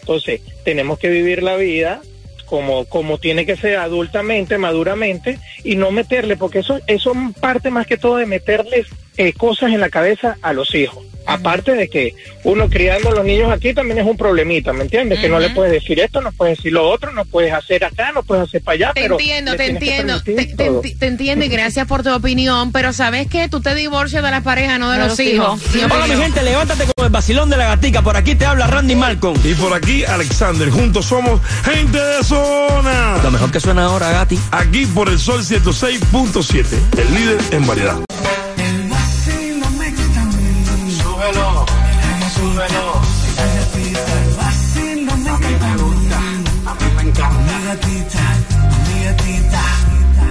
Entonces, 0.00 0.40
tenemos 0.64 0.98
que 0.98 1.10
vivir 1.10 1.42
la 1.42 1.56
vida 1.56 2.00
como, 2.46 2.86
como 2.86 3.18
tiene 3.18 3.46
que 3.46 3.56
ser 3.56 3.76
adultamente, 3.76 4.56
maduramente, 4.56 5.38
y 5.62 5.76
no 5.76 5.90
meterle, 5.90 6.36
porque 6.36 6.60
eso, 6.60 6.80
eso 6.86 7.12
parte 7.38 7.70
más 7.70 7.86
que 7.86 7.98
todo 7.98 8.16
de 8.16 8.26
meterles 8.26 8.86
eh, 9.16 9.32
cosas 9.32 9.72
en 9.72 9.80
la 9.80 9.90
cabeza 9.90 10.36
a 10.42 10.52
los 10.52 10.74
hijos. 10.74 11.04
Aparte 11.26 11.72
de 11.74 11.88
que 11.88 12.14
uno 12.44 12.68
criando 12.68 13.10
a 13.10 13.14
los 13.14 13.24
niños 13.24 13.52
aquí 13.52 13.74
también 13.74 13.98
es 13.98 14.06
un 14.06 14.16
problemita, 14.16 14.72
¿me 14.72 14.82
entiendes? 14.82 15.20
Que 15.20 15.28
no 15.28 15.38
le 15.38 15.50
puedes 15.50 15.72
decir 15.72 16.00
esto, 16.00 16.20
no 16.20 16.32
puedes 16.32 16.56
decir 16.56 16.72
lo 16.72 16.88
otro, 16.88 17.12
no 17.12 17.24
puedes 17.24 17.52
hacer 17.52 17.84
acá, 17.84 18.10
no 18.12 18.22
puedes 18.22 18.48
hacer 18.48 18.62
para 18.62 18.74
allá. 18.74 18.92
Te 18.94 19.02
pero 19.02 19.14
entiendo, 19.14 19.52
te 19.52 19.58
que 19.58 19.66
entiendo, 19.66 20.22
te, 20.22 20.46
te 20.46 20.94
te 20.98 21.06
entiendo 21.06 21.44
y 21.44 21.48
gracias 21.48 21.86
por 21.86 22.02
tu 22.02 22.12
opinión, 22.12 22.72
pero 22.72 22.92
¿sabes 22.92 23.28
qué? 23.28 23.48
Tú 23.48 23.60
te 23.60 23.74
divorcias 23.74 24.24
de 24.24 24.30
la 24.30 24.40
pareja, 24.40 24.78
no 24.78 24.90
de, 24.90 24.98
los, 24.98 25.20
hijos. 25.20 25.60
Mi 25.74 25.82
Hola 25.82 26.06
mi 26.06 26.16
gente, 26.16 26.42
levántate 26.42 26.84
con 26.96 27.04
el 27.04 27.12
vacilón 27.12 27.50
de 27.50 27.56
la 27.56 27.66
gatica. 27.66 28.02
Por 28.02 28.16
aquí 28.16 28.34
te 28.34 28.46
habla 28.46 28.66
Randy 28.66 28.96
Malcolm. 28.96 29.38
Y 29.44 29.54
por 29.54 29.72
aquí, 29.72 30.04
Alexander. 30.04 30.70
Juntos 30.70 31.06
somos 31.06 31.40
gente 31.64 31.98
de 31.98 32.24
zona. 32.24 33.18
Lo 33.22 33.30
mejor 33.30 33.52
que 33.52 33.60
suena 33.60 33.84
ahora, 33.84 34.10
Gati. 34.10 34.38
Aquí 34.50 34.86
por 34.86 35.08
el 35.08 35.18
Sol 35.18 35.42
106.7, 35.42 36.98
el 36.98 37.14
líder 37.14 37.40
en 37.52 37.66
variedad. 37.66 38.00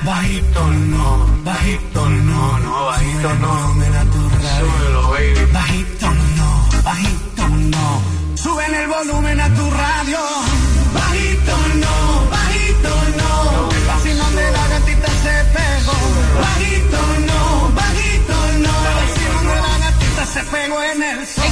Bajito 0.10 0.68
no, 0.68 1.28
bajito 1.44 2.10
no, 2.10 2.58
no, 2.60 2.86
bajito 2.86 3.34
no. 3.36 3.74
Súbelo, 4.58 5.10
baby. 5.12 5.52
Bajito 5.52 6.08
no, 6.38 6.70
bajito 6.84 7.48
no. 7.50 8.02
Suben 8.36 8.74
el 8.76 8.88
volumen 8.88 9.39
a 9.39 9.54
tu 9.54 9.70
radio. 9.70 10.20
Bajito 10.94 11.58
no, 11.76 12.30
bajito 12.32 12.89
no. 13.20 13.72
El 13.72 13.86
vacilón 13.86 14.36
de 14.36 14.52
la 14.52 14.68
gatita 14.68 15.08
se 15.24 15.36
pegó. 15.56 15.98
Bajito 16.42 17.02
no, 17.28 17.72
bajito 17.76 18.36
no. 18.63 18.74
El 18.88 18.96
vacilón 19.02 19.48
de 19.48 19.56
la 19.56 19.78
gatita 19.86 20.26
se 20.26 20.44
pegó 20.44 20.84
en 20.84 21.04
el 21.04 21.28
sol. 21.28 21.44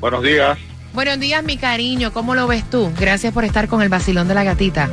Buenos 0.00 0.24
días. 0.24 0.58
Buenos 0.92 1.18
días, 1.20 1.42
mi 1.42 1.56
cariño. 1.56 2.12
¿Cómo 2.12 2.34
lo 2.34 2.46
ves 2.46 2.68
tú? 2.68 2.92
Gracias 3.00 3.32
por 3.32 3.44
estar 3.44 3.66
con 3.66 3.80
el 3.80 3.88
Basilón 3.88 4.28
de 4.28 4.34
la 4.34 4.44
Gatita. 4.44 4.90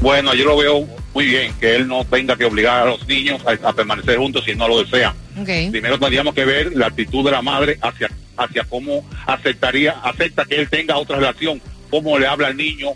Bueno, 0.00 0.34
yo 0.34 0.44
lo 0.46 0.56
veo 0.56 0.86
muy 1.12 1.26
bien 1.26 1.52
que 1.60 1.76
él 1.76 1.86
no 1.86 2.04
tenga 2.04 2.36
que 2.36 2.46
obligar 2.46 2.82
a 2.82 2.84
los 2.86 3.06
niños 3.06 3.42
a, 3.46 3.68
a 3.68 3.72
permanecer 3.74 4.16
juntos 4.16 4.44
si 4.44 4.54
no 4.54 4.66
lo 4.66 4.82
desean. 4.82 5.14
Primero 5.44 5.98
tendríamos 5.98 6.34
que 6.34 6.44
ver 6.46 6.74
la 6.74 6.86
actitud 6.86 7.22
de 7.24 7.32
la 7.32 7.42
madre 7.42 7.78
hacia, 7.82 8.10
hacia 8.36 8.64
cómo 8.64 9.06
aceptaría, 9.26 9.92
acepta 10.02 10.46
que 10.46 10.56
él 10.56 10.70
tenga 10.70 10.96
otra 10.96 11.16
relación, 11.16 11.60
cómo 11.90 12.18
le 12.18 12.26
habla 12.26 12.48
al 12.48 12.56
niño 12.56 12.88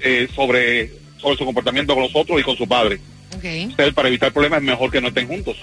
eh, 0.00 0.28
sobre, 0.34 0.92
sobre 1.16 1.38
su 1.38 1.46
comportamiento 1.46 1.94
con 1.94 2.02
los 2.02 2.14
otros 2.14 2.38
y 2.38 2.42
con 2.42 2.56
su 2.56 2.68
padre. 2.68 3.00
Ok. 3.36 3.44
Entonces, 3.44 3.94
para 3.94 4.08
evitar 4.08 4.32
problemas 4.32 4.60
es 4.60 4.66
mejor 4.66 4.90
que 4.90 5.00
no 5.00 5.08
estén 5.08 5.28
juntos. 5.28 5.56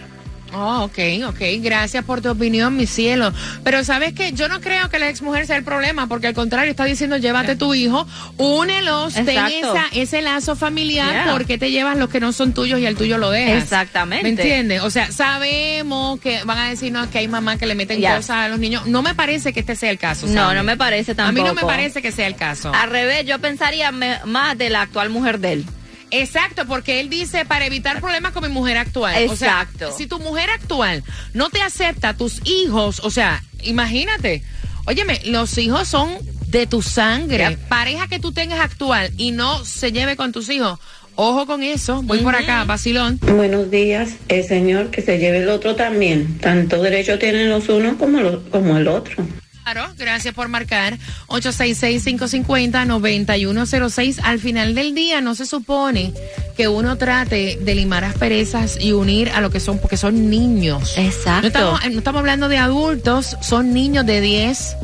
Oh, 0.54 0.84
ok, 0.84 1.00
ok. 1.28 1.40
Gracias 1.60 2.04
por 2.06 2.22
tu 2.22 2.30
opinión, 2.30 2.76
mi 2.78 2.86
cielo. 2.88 3.34
Pero 3.64 3.84
sabes 3.84 4.14
que 4.14 4.32
yo 4.34 4.48
no 4.50 4.62
creo 4.62 4.90
que 4.90 5.00
la 5.00 5.10
ex 5.10 5.22
mujer 5.22 5.48
sea 5.48 5.56
el 5.58 5.64
problema, 5.64 6.08
porque 6.08 6.28
al 6.28 6.34
contrario 6.34 6.72
está 6.72 6.86
diciendo 6.86 7.18
llévate 7.18 7.56
tu 7.56 7.74
hijo, 7.74 8.08
únelos, 8.38 9.14
ten 9.14 9.30
esa, 9.30 9.86
ese 9.94 10.22
lazo 10.22 10.56
familiar, 10.56 11.12
Yeah. 11.14 11.32
porque 11.32 11.58
te 11.58 11.72
llevas 11.72 11.98
los 11.98 12.10
que 12.10 12.20
no 12.20 12.32
son 12.34 12.54
tuyos 12.54 12.80
y 12.80 12.86
el 12.86 12.96
tuyo 12.96 13.18
lo 13.18 13.30
dejas. 13.30 13.64
Exactamente. 13.64 14.24
¿Me 14.24 14.30
entiendes? 14.30 14.82
O 14.82 14.90
sea, 14.90 15.12
sabemos 15.12 16.20
que 16.20 16.44
van 16.44 16.58
a 16.58 16.70
decirnos 16.70 17.08
que 17.08 17.18
hay 17.20 17.28
mamás 17.28 17.58
que 17.58 17.66
le 17.66 17.76
meten 17.76 18.02
cosas 18.02 18.30
a 18.32 18.48
los 18.48 18.60
niños. 18.60 18.86
No 18.86 19.02
me 19.02 19.16
parece 19.16 19.54
que 19.54 19.60
este 19.60 19.76
sea 19.76 19.90
el 19.90 19.98
caso. 19.98 20.28
No, 20.28 20.54
no 20.54 20.64
me 20.64 20.78
parece 20.78 21.14
A 21.18 21.32
mí 21.32 21.40
no 21.40 21.44
me 21.44 21.48
tampoco. 21.50 21.68
parece 21.68 22.02
que 22.02 22.12
sea 22.12 22.28
el 22.28 22.36
caso. 22.36 22.72
Al 22.74 22.90
revés, 22.90 23.26
yo 23.26 23.40
pensaría 23.40 23.92
más 23.92 24.58
de 24.58 24.70
la 24.70 24.82
actual 24.82 25.10
mujer 25.10 25.40
de 25.40 25.54
él. 25.54 25.66
Exacto, 26.14 26.66
porque 26.68 27.00
él 27.00 27.10
dice 27.10 27.46
para 27.46 27.66
evitar 27.66 28.00
problemas 28.00 28.32
con 28.32 28.44
mi 28.44 28.50
mujer 28.50 28.78
actual. 28.78 29.16
Exacto. 29.18 29.86
O 29.86 29.90
sea, 29.90 29.98
si 29.98 30.08
tu 30.08 30.20
mujer 30.20 30.50
actual 30.50 31.04
no 31.34 31.50
te 31.50 31.62
acepta 31.62 32.16
tus 32.16 32.42
hijos, 32.46 33.02
o 33.04 33.10
sea, 33.10 33.44
imagínate. 33.64 34.44
Óyeme, 34.86 35.22
los 35.26 35.58
hijos 35.58 35.88
son 35.88 36.18
de 36.48 36.68
tu 36.68 36.82
sangre. 36.82 37.58
Pareja 37.68 38.08
que 38.08 38.20
tú 38.20 38.32
tengas 38.32 38.60
actual 38.60 39.12
y 39.18 39.32
no 39.32 39.66
se 39.66 39.92
lleve 39.92 40.16
con 40.16 40.32
tus 40.32 40.50
hijos. 40.50 40.80
Ojo 41.16 41.46
con 41.46 41.64
eso. 41.64 42.02
Voy 42.04 42.20
por 42.20 42.36
acá, 42.36 42.64
vacilón. 42.64 43.20
Buenos 43.22 43.70
días, 43.70 44.16
el 44.30 44.44
señor 44.44 44.90
que 44.90 45.02
se 45.02 45.20
lleve 45.20 45.40
el 45.40 45.50
otro 45.50 45.76
también. 45.76 46.38
Tanto 46.40 46.82
derecho 46.82 47.20
tienen 47.20 47.50
los 47.50 47.70
unos 47.70 47.98
como, 47.98 48.20
los, 48.22 48.44
como 48.50 48.78
el 48.78 48.88
otro. 48.88 49.26
Claro, 49.64 49.94
gracias 49.98 50.34
por 50.34 50.48
marcar 50.50 50.98
866-550-9106. 51.28 54.20
Al 54.24 54.40
final 54.40 54.76
del 54.76 54.94
día 54.94 55.22
no 55.22 55.36
se 55.36 55.46
supone 55.46 56.14
que 56.58 56.68
uno 56.68 56.98
trate 56.98 57.58
de 57.62 57.76
limar 57.76 58.04
asperezas 58.04 58.78
y 58.80 58.92
unir 58.92 59.30
a 59.30 59.40
lo 59.40 59.52
que 59.52 59.62
son, 59.62 59.80
porque 59.80 59.96
son 59.96 60.30
niños. 60.30 60.98
Exacto. 60.98 61.42
No 61.42 61.48
estamos, 61.48 61.80
no 61.92 62.00
estamos 62.00 62.20
hablando 62.20 62.50
de 62.50 62.58
adultos, 62.58 63.38
son 63.42 63.74
niños 63.74 64.06
de 64.06 64.20
10, 64.20 64.76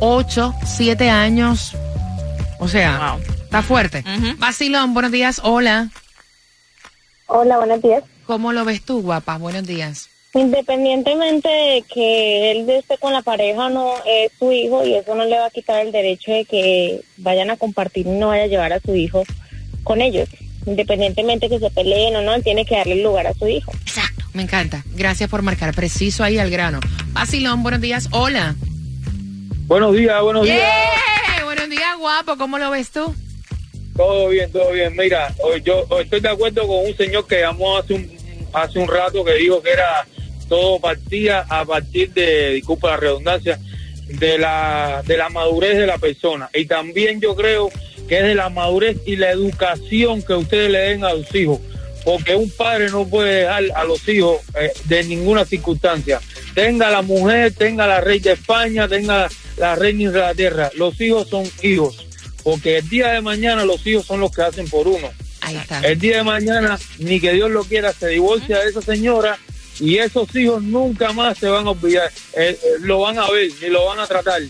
8, 0.00 0.54
7 0.66 1.08
años. 1.08 1.76
O 2.58 2.66
sea, 2.68 3.16
está 3.44 3.62
fuerte. 3.62 4.02
Vacilón, 4.38 4.92
buenos 4.92 5.12
días, 5.12 5.40
hola. 5.44 5.88
Hola, 7.26 7.58
buenos 7.58 7.80
días. 7.80 8.02
¿Cómo 8.26 8.52
lo 8.52 8.64
ves 8.64 8.82
tú, 8.82 9.02
guapa? 9.02 9.38
Buenos 9.38 9.64
días. 9.66 10.08
Independientemente 10.32 11.48
de 11.48 11.84
que 11.92 12.52
él 12.52 12.70
esté 12.70 12.98
con 12.98 13.12
la 13.12 13.22
pareja 13.22 13.66
o 13.66 13.70
no, 13.70 13.94
es 14.06 14.30
su 14.38 14.52
hijo 14.52 14.86
y 14.86 14.94
eso 14.94 15.14
no 15.16 15.24
le 15.24 15.36
va 15.36 15.46
a 15.46 15.50
quitar 15.50 15.84
el 15.84 15.90
derecho 15.90 16.30
de 16.30 16.44
que 16.44 17.00
vayan 17.16 17.50
a 17.50 17.56
compartir 17.56 18.06
y 18.06 18.10
no 18.10 18.28
vaya 18.28 18.44
a 18.44 18.46
llevar 18.46 18.72
a 18.72 18.80
su 18.80 18.94
hijo 18.94 19.24
con 19.82 20.00
ellos. 20.00 20.28
Independientemente 20.66 21.48
que 21.48 21.58
se 21.58 21.70
peleen 21.70 22.14
o 22.14 22.22
no, 22.22 22.34
él 22.34 22.44
tiene 22.44 22.64
que 22.64 22.76
darle 22.76 22.92
el 22.92 23.02
lugar 23.02 23.26
a 23.26 23.34
su 23.34 23.48
hijo. 23.48 23.72
Exacto. 23.82 24.24
Me 24.32 24.42
encanta. 24.42 24.84
Gracias 24.94 25.28
por 25.28 25.42
marcar. 25.42 25.74
Preciso 25.74 26.22
ahí 26.22 26.38
al 26.38 26.50
grano. 26.50 26.78
Vacilón, 27.08 27.64
buenos 27.64 27.80
días, 27.80 28.08
hola. 28.12 28.54
Buenos 29.66 29.96
días, 29.96 30.22
buenos 30.22 30.44
días. 30.44 30.62
Buenos 31.44 31.68
días, 31.68 31.98
guapo. 31.98 32.36
¿Cómo 32.36 32.58
lo 32.58 32.70
ves 32.70 32.90
tú? 32.90 33.12
Todo 33.96 34.28
bien, 34.28 34.52
todo 34.52 34.70
bien. 34.70 34.94
Mira, 34.96 35.34
hoy 35.42 35.60
yo 35.62 35.84
estoy 36.00 36.20
de 36.20 36.28
acuerdo 36.28 36.66
con 36.68 36.86
un 36.86 36.96
señor 36.96 37.26
que 37.26 37.40
llamó 37.40 37.78
hace 37.78 37.94
un 37.94 38.20
hace 38.52 38.78
un 38.78 38.88
rato 38.88 39.24
que 39.24 39.34
dijo 39.34 39.62
que 39.62 39.70
era 39.70 40.06
todo 40.50 40.80
partía 40.80 41.46
a 41.48 41.64
partir 41.64 42.12
de, 42.12 42.54
disculpa 42.54 42.90
la 42.90 42.96
redundancia, 42.96 43.58
de 44.08 44.36
la 44.36 45.02
de 45.06 45.16
la 45.16 45.28
madurez 45.28 45.78
de 45.78 45.86
la 45.86 45.96
persona. 45.96 46.50
Y 46.52 46.66
también 46.66 47.20
yo 47.20 47.36
creo 47.36 47.70
que 48.08 48.18
es 48.18 48.24
de 48.24 48.34
la 48.34 48.50
madurez 48.50 48.98
y 49.06 49.14
la 49.14 49.30
educación 49.30 50.22
que 50.22 50.34
ustedes 50.34 50.70
le 50.70 50.78
den 50.80 51.04
a 51.04 51.14
los 51.14 51.32
hijos. 51.34 51.60
Porque 52.04 52.34
un 52.34 52.50
padre 52.50 52.90
no 52.90 53.06
puede 53.06 53.42
dejar 53.42 53.62
a 53.76 53.84
los 53.84 54.06
hijos 54.08 54.40
eh, 54.60 54.72
de 54.86 55.04
ninguna 55.04 55.44
circunstancia. 55.44 56.20
Tenga 56.54 56.90
la 56.90 57.02
mujer, 57.02 57.52
tenga 57.52 57.86
la 57.86 58.00
rey 58.00 58.18
de 58.18 58.32
España, 58.32 58.88
tenga 58.88 59.28
la 59.56 59.76
reina 59.76 59.98
de 59.98 60.04
Inglaterra. 60.04 60.70
Los 60.74 61.00
hijos 61.00 61.28
son 61.28 61.44
hijos. 61.62 62.06
Porque 62.42 62.78
el 62.78 62.88
día 62.88 63.12
de 63.12 63.20
mañana 63.20 63.64
los 63.64 63.86
hijos 63.86 64.06
son 64.06 64.18
los 64.18 64.32
que 64.32 64.42
hacen 64.42 64.68
por 64.68 64.88
uno. 64.88 65.10
Ahí 65.42 65.56
está. 65.56 65.80
El 65.80 65.98
día 66.00 66.16
de 66.16 66.24
mañana, 66.24 66.78
ni 66.98 67.20
que 67.20 67.34
Dios 67.34 67.50
lo 67.50 67.62
quiera, 67.62 67.92
se 67.92 68.08
divorcia 68.08 68.58
de 68.58 68.70
esa 68.70 68.82
señora 68.82 69.38
y 69.80 69.98
esos 69.98 70.34
hijos 70.36 70.62
nunca 70.62 71.12
más 71.12 71.38
se 71.38 71.48
van 71.48 71.66
a 71.66 71.70
olvidar. 71.70 72.10
Eh, 72.34 72.58
eh, 72.62 72.68
lo 72.80 73.00
van 73.00 73.18
a 73.18 73.28
ver, 73.30 73.48
ni 73.60 73.68
lo 73.68 73.86
van 73.86 73.98
a 73.98 74.06
tratar. 74.06 74.40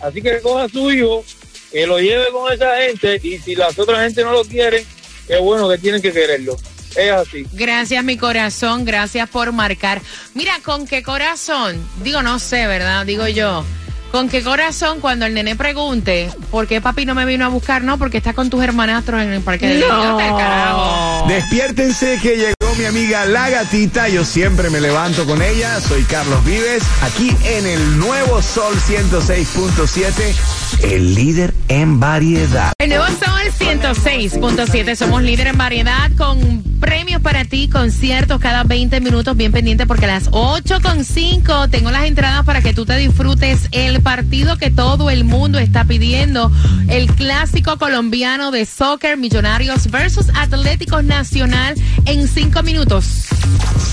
Así 0.00 0.20
que 0.20 0.40
coja 0.40 0.64
a 0.64 0.68
su 0.68 0.90
hijo, 0.90 1.24
que 1.70 1.86
lo 1.86 1.98
lleve 2.00 2.26
con 2.32 2.52
esa 2.52 2.76
gente 2.76 3.20
y 3.22 3.38
si 3.38 3.54
las 3.54 3.78
otras 3.78 4.00
gente 4.02 4.22
no 4.24 4.32
lo 4.32 4.44
quieren, 4.44 4.84
es 5.28 5.40
bueno 5.40 5.68
que 5.68 5.78
tienen 5.78 6.02
que 6.02 6.12
quererlo. 6.12 6.56
Es 6.96 7.10
así. 7.12 7.46
Gracias, 7.52 8.02
mi 8.02 8.16
corazón. 8.16 8.84
Gracias 8.84 9.28
por 9.28 9.52
marcar. 9.52 10.02
Mira, 10.34 10.58
¿con 10.64 10.86
qué 10.88 11.02
corazón? 11.04 11.80
Digo, 12.02 12.20
no 12.22 12.38
sé, 12.40 12.66
¿verdad? 12.66 13.06
Digo 13.06 13.28
yo. 13.28 13.64
¿Con 14.10 14.28
qué 14.28 14.42
corazón 14.42 14.98
cuando 15.00 15.24
el 15.24 15.34
nene 15.34 15.54
pregunte 15.54 16.32
por 16.50 16.66
qué 16.66 16.80
papi 16.80 17.06
no 17.06 17.14
me 17.14 17.24
vino 17.24 17.44
a 17.44 17.48
buscar? 17.48 17.82
No, 17.84 17.96
porque 17.96 18.16
está 18.16 18.32
con 18.32 18.50
tus 18.50 18.60
hermanastros 18.60 19.22
en 19.22 19.32
el 19.32 19.40
parque 19.40 19.68
de 19.68 19.78
No. 19.86 20.16
carajo. 20.36 21.26
Despiértense 21.28 22.18
que 22.20 22.36
llegó 22.36 22.54
mi 22.76 22.84
amiga 22.84 23.24
La 23.26 23.50
Gatita. 23.50 24.08
Yo 24.08 24.24
siempre 24.24 24.70
me 24.70 24.80
levanto 24.80 25.26
con 25.26 25.42
ella. 25.42 25.80
Soy 25.80 26.02
Carlos 26.04 26.44
Vives, 26.44 26.82
aquí 27.02 27.34
en 27.44 27.66
el 27.66 27.98
nuevo 27.98 28.42
Sol 28.42 28.74
106.7, 28.88 30.84
el 30.84 31.14
líder 31.14 31.54
en 31.68 32.00
variedad. 32.00 32.72
El 32.78 32.90
nuevo 32.90 33.06
Sol 33.06 33.52
106.7. 33.58 34.94
Somos 34.94 35.22
líder 35.22 35.48
en 35.48 35.58
variedad 35.58 36.10
con 36.16 36.69
premios 36.80 37.22
para 37.22 37.44
ti, 37.44 37.68
conciertos 37.68 38.40
cada 38.40 38.64
20 38.64 39.00
minutos. 39.00 39.36
Bien 39.36 39.52
pendiente 39.52 39.86
porque 39.86 40.06
a 40.06 40.08
las 40.08 40.30
8.5 40.30 41.70
tengo 41.70 41.90
las 41.90 42.06
entradas 42.06 42.44
para 42.44 42.62
que 42.62 42.72
tú 42.74 42.86
te 42.86 42.96
disfrutes 42.96 43.68
el 43.70 44.00
partido 44.02 44.56
que 44.56 44.70
todo 44.70 45.10
el 45.10 45.24
mundo 45.24 45.58
está 45.58 45.84
pidiendo. 45.84 46.50
El 46.88 47.06
clásico 47.14 47.78
colombiano 47.78 48.50
de 48.50 48.64
soccer, 48.66 49.16
Millonarios 49.16 49.90
versus 49.90 50.26
Atléticos 50.34 51.04
Nacional 51.04 51.74
en 52.06 52.26
5 52.26 52.62
minutos. 52.62 53.26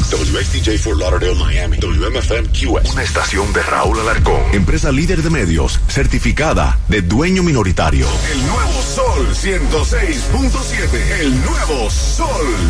WXTJ 0.09 0.77
for 0.77 0.97
Lauderdale, 0.97 1.35
Miami. 1.35 1.77
WMFM 1.77 2.47
QS. 2.49 2.93
Una 2.93 3.03
estación 3.03 3.51
de 3.51 3.61
Raúl 3.61 3.99
Alarcón. 3.99 4.41
Empresa 4.53 4.91
líder 4.91 5.21
de 5.21 5.29
medios, 5.29 5.79
certificada 5.89 6.79
de 6.87 7.01
dueño 7.01 7.43
minoritario. 7.43 8.07
El 8.31 8.47
nuevo 8.47 8.81
Sol 8.81 9.27
106.7. 9.33 11.19
El 11.19 11.41
nuevo 11.43 11.89
Sol 11.89 12.47